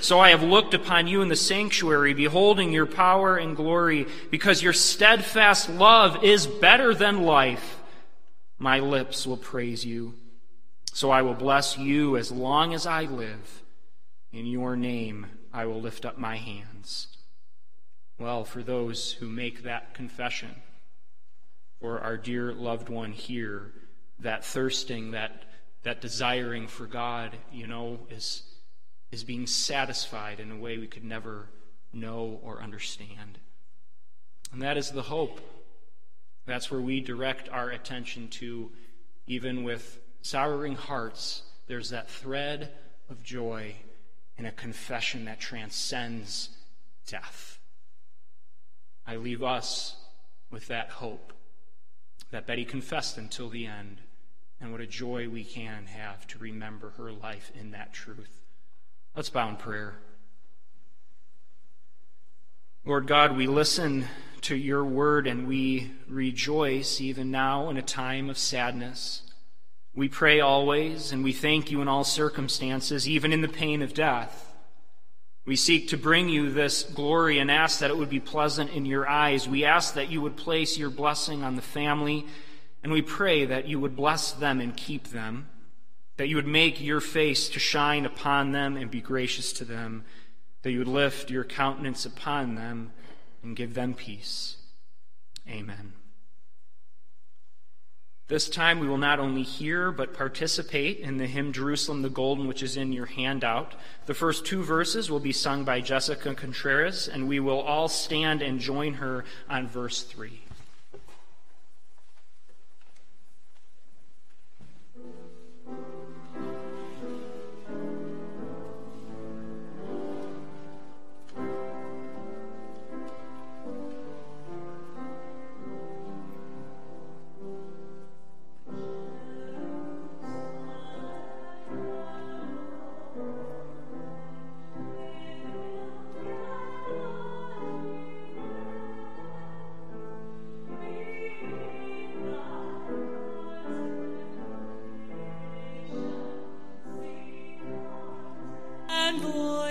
So 0.00 0.20
I 0.20 0.30
have 0.30 0.42
looked 0.42 0.74
upon 0.74 1.06
you 1.06 1.22
in 1.22 1.28
the 1.28 1.36
sanctuary, 1.36 2.12
beholding 2.14 2.72
your 2.72 2.86
power 2.86 3.36
and 3.36 3.56
glory, 3.56 4.06
because 4.30 4.62
your 4.62 4.72
steadfast 4.72 5.70
love 5.70 6.22
is 6.22 6.46
better 6.46 6.94
than 6.94 7.22
life. 7.22 7.80
My 8.58 8.80
lips 8.80 9.26
will 9.26 9.36
praise 9.36 9.84
you. 9.84 10.14
So 10.92 11.10
I 11.10 11.22
will 11.22 11.34
bless 11.34 11.78
you 11.78 12.16
as 12.16 12.30
long 12.30 12.74
as 12.74 12.86
I 12.86 13.04
live. 13.04 13.62
In 14.32 14.46
your 14.46 14.76
name 14.76 15.26
I 15.52 15.64
will 15.66 15.80
lift 15.80 16.04
up 16.04 16.18
my 16.18 16.36
hands. 16.36 17.08
Well, 18.18 18.44
for 18.44 18.62
those 18.62 19.12
who 19.12 19.28
make 19.28 19.62
that 19.62 19.94
confession, 19.94 20.56
or 21.80 22.00
our 22.00 22.16
dear 22.16 22.52
loved 22.52 22.88
one 22.88 23.12
here, 23.12 23.72
that 24.20 24.44
thirsting, 24.44 25.12
that, 25.12 25.44
that 25.82 26.00
desiring 26.00 26.66
for 26.66 26.86
God, 26.86 27.36
you 27.52 27.66
know, 27.66 28.00
is, 28.10 28.42
is 29.12 29.24
being 29.24 29.46
satisfied 29.46 30.40
in 30.40 30.50
a 30.50 30.56
way 30.56 30.78
we 30.78 30.86
could 30.86 31.04
never 31.04 31.48
know 31.92 32.40
or 32.42 32.62
understand. 32.62 33.38
And 34.52 34.62
that 34.62 34.76
is 34.76 34.90
the 34.90 35.02
hope. 35.02 35.40
That's 36.46 36.70
where 36.70 36.80
we 36.80 37.00
direct 37.00 37.48
our 37.50 37.70
attention 37.70 38.28
to, 38.28 38.70
even 39.26 39.62
with 39.62 40.00
souring 40.22 40.74
hearts, 40.74 41.42
there's 41.66 41.90
that 41.90 42.10
thread 42.10 42.72
of 43.10 43.22
joy 43.22 43.74
in 44.36 44.46
a 44.46 44.52
confession 44.52 45.26
that 45.26 45.38
transcends 45.38 46.50
death. 47.06 47.58
I 49.06 49.16
leave 49.16 49.42
us 49.42 49.96
with 50.50 50.68
that 50.68 50.90
hope 50.90 51.32
that 52.30 52.46
Betty 52.46 52.64
confessed 52.64 53.16
until 53.16 53.48
the 53.48 53.66
end, 53.66 53.98
and 54.60 54.72
what 54.72 54.80
a 54.80 54.86
joy 54.86 55.28
we 55.28 55.44
can 55.44 55.86
have 55.86 56.26
to 56.28 56.38
remember 56.38 56.90
her 56.90 57.12
life 57.12 57.50
in 57.58 57.70
that 57.70 57.92
truth. 57.92 58.42
Let's 59.14 59.30
bow 59.30 59.48
in 59.48 59.56
prayer. 59.56 59.98
Lord 62.84 63.06
God, 63.06 63.36
we 63.36 63.46
listen 63.46 64.06
to 64.42 64.56
your 64.56 64.84
word 64.84 65.26
and 65.26 65.46
we 65.46 65.90
rejoice 66.08 67.00
even 67.00 67.30
now 67.30 67.68
in 67.68 67.76
a 67.76 67.82
time 67.82 68.30
of 68.30 68.38
sadness. 68.38 69.22
We 69.94 70.08
pray 70.08 70.40
always 70.40 71.12
and 71.12 71.24
we 71.24 71.32
thank 71.32 71.70
you 71.70 71.82
in 71.82 71.88
all 71.88 72.04
circumstances, 72.04 73.08
even 73.08 73.32
in 73.32 73.42
the 73.42 73.48
pain 73.48 73.82
of 73.82 73.94
death. 73.94 74.47
We 75.48 75.56
seek 75.56 75.88
to 75.88 75.96
bring 75.96 76.28
you 76.28 76.52
this 76.52 76.82
glory 76.82 77.38
and 77.38 77.50
ask 77.50 77.80
that 77.80 77.90
it 77.90 77.96
would 77.96 78.10
be 78.10 78.20
pleasant 78.20 78.68
in 78.68 78.84
your 78.84 79.08
eyes. 79.08 79.48
We 79.48 79.64
ask 79.64 79.94
that 79.94 80.10
you 80.10 80.20
would 80.20 80.36
place 80.36 80.76
your 80.76 80.90
blessing 80.90 81.42
on 81.42 81.56
the 81.56 81.62
family, 81.62 82.26
and 82.82 82.92
we 82.92 83.00
pray 83.00 83.46
that 83.46 83.66
you 83.66 83.80
would 83.80 83.96
bless 83.96 84.30
them 84.30 84.60
and 84.60 84.76
keep 84.76 85.08
them, 85.08 85.48
that 86.18 86.28
you 86.28 86.36
would 86.36 86.46
make 86.46 86.82
your 86.82 87.00
face 87.00 87.48
to 87.48 87.58
shine 87.58 88.04
upon 88.04 88.52
them 88.52 88.76
and 88.76 88.90
be 88.90 89.00
gracious 89.00 89.54
to 89.54 89.64
them, 89.64 90.04
that 90.64 90.72
you 90.72 90.80
would 90.80 90.86
lift 90.86 91.30
your 91.30 91.44
countenance 91.44 92.04
upon 92.04 92.54
them 92.54 92.92
and 93.42 93.56
give 93.56 93.72
them 93.72 93.94
peace. 93.94 94.56
Amen. 95.48 95.94
This 98.28 98.50
time 98.50 98.78
we 98.78 98.86
will 98.86 98.98
not 98.98 99.20
only 99.20 99.42
hear, 99.42 99.90
but 99.90 100.12
participate 100.12 101.00
in 101.00 101.16
the 101.16 101.26
hymn 101.26 101.50
Jerusalem 101.50 102.02
the 102.02 102.10
Golden, 102.10 102.46
which 102.46 102.62
is 102.62 102.76
in 102.76 102.92
your 102.92 103.06
handout. 103.06 103.74
The 104.04 104.12
first 104.12 104.44
two 104.44 104.62
verses 104.62 105.10
will 105.10 105.18
be 105.18 105.32
sung 105.32 105.64
by 105.64 105.80
Jessica 105.80 106.34
Contreras, 106.34 107.08
and 107.08 107.26
we 107.26 107.40
will 107.40 107.60
all 107.60 107.88
stand 107.88 108.42
and 108.42 108.60
join 108.60 108.94
her 108.94 109.24
on 109.48 109.66
verse 109.66 110.02
3. 110.02 110.42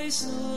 So. 0.10 0.57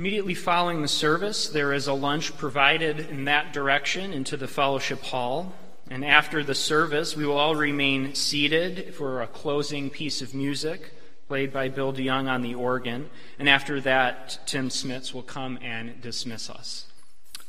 Immediately 0.00 0.32
following 0.32 0.80
the 0.80 0.88
service, 0.88 1.50
there 1.50 1.74
is 1.74 1.86
a 1.86 1.92
lunch 1.92 2.34
provided 2.38 3.00
in 3.10 3.26
that 3.26 3.52
direction 3.52 4.14
into 4.14 4.34
the 4.34 4.48
fellowship 4.48 5.02
hall. 5.02 5.52
And 5.90 6.06
after 6.06 6.42
the 6.42 6.54
service, 6.54 7.14
we 7.14 7.26
will 7.26 7.36
all 7.36 7.54
remain 7.54 8.14
seated 8.14 8.94
for 8.94 9.20
a 9.20 9.26
closing 9.26 9.90
piece 9.90 10.22
of 10.22 10.34
music 10.34 10.94
played 11.28 11.52
by 11.52 11.68
Bill 11.68 11.92
DeYoung 11.92 12.30
on 12.30 12.40
the 12.40 12.54
organ. 12.54 13.10
And 13.38 13.46
after 13.46 13.78
that, 13.82 14.38
Tim 14.46 14.70
Smits 14.70 15.12
will 15.12 15.22
come 15.22 15.58
and 15.60 16.00
dismiss 16.00 16.48
us. 16.48 16.86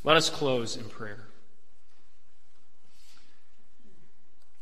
Let 0.03 0.17
us 0.17 0.29
close 0.29 0.75
in 0.75 0.89
prayer. 0.89 1.27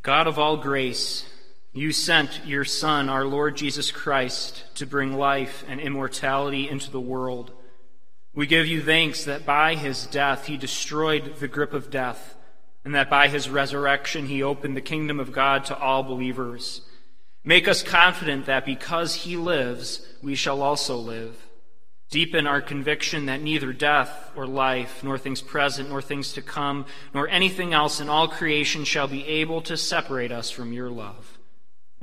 God 0.02 0.28
of 0.28 0.38
all 0.38 0.58
grace, 0.58 1.28
you 1.72 1.90
sent 1.90 2.46
your 2.46 2.64
Son, 2.64 3.08
our 3.08 3.24
Lord 3.24 3.56
Jesus 3.56 3.90
Christ, 3.90 4.62
to 4.76 4.86
bring 4.86 5.18
life 5.18 5.64
and 5.66 5.80
immortality 5.80 6.68
into 6.68 6.88
the 6.88 7.00
world. 7.00 7.50
We 8.32 8.46
give 8.46 8.66
you 8.66 8.82
thanks 8.82 9.24
that 9.24 9.44
by 9.44 9.74
his 9.74 10.06
death 10.06 10.46
he 10.46 10.56
destroyed 10.56 11.36
the 11.40 11.48
grip 11.48 11.72
of 11.72 11.90
death, 11.90 12.36
and 12.84 12.94
that 12.94 13.10
by 13.10 13.28
his 13.28 13.50
resurrection 13.50 14.26
he 14.26 14.42
opened 14.42 14.76
the 14.76 14.80
kingdom 14.80 15.18
of 15.18 15.32
God 15.32 15.64
to 15.66 15.78
all 15.78 16.02
believers. 16.02 16.82
Make 17.44 17.66
us 17.66 17.82
confident 17.82 18.46
that 18.46 18.64
because 18.66 19.14
he 19.14 19.36
lives, 19.36 20.06
we 20.22 20.34
shall 20.34 20.62
also 20.62 20.96
live. 20.96 21.46
Deepen 22.10 22.46
our 22.46 22.60
conviction 22.60 23.26
that 23.26 23.40
neither 23.40 23.72
death 23.72 24.30
or 24.34 24.46
life, 24.46 25.02
nor 25.04 25.16
things 25.16 25.40
present, 25.40 25.88
nor 25.88 26.02
things 26.02 26.32
to 26.32 26.42
come, 26.42 26.84
nor 27.14 27.28
anything 27.28 27.72
else 27.72 28.00
in 28.00 28.08
all 28.08 28.28
creation 28.28 28.84
shall 28.84 29.06
be 29.06 29.26
able 29.26 29.62
to 29.62 29.76
separate 29.76 30.32
us 30.32 30.50
from 30.50 30.72
your 30.72 30.90
love. 30.90 31.38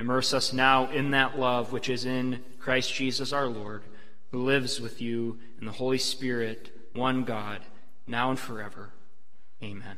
Immerse 0.00 0.32
us 0.32 0.52
now 0.52 0.90
in 0.90 1.10
that 1.10 1.38
love 1.38 1.72
which 1.72 1.88
is 1.88 2.04
in 2.04 2.42
Christ 2.58 2.94
Jesus 2.94 3.32
our 3.32 3.46
Lord, 3.46 3.82
who 4.30 4.42
lives 4.42 4.80
with 4.80 5.00
you 5.00 5.38
in 5.58 5.66
the 5.66 5.72
Holy 5.72 5.98
Spirit, 5.98 6.70
one 6.92 7.24
God, 7.24 7.60
now 8.06 8.30
and 8.30 8.38
forever. 8.38 8.90
Amen. 9.62 9.96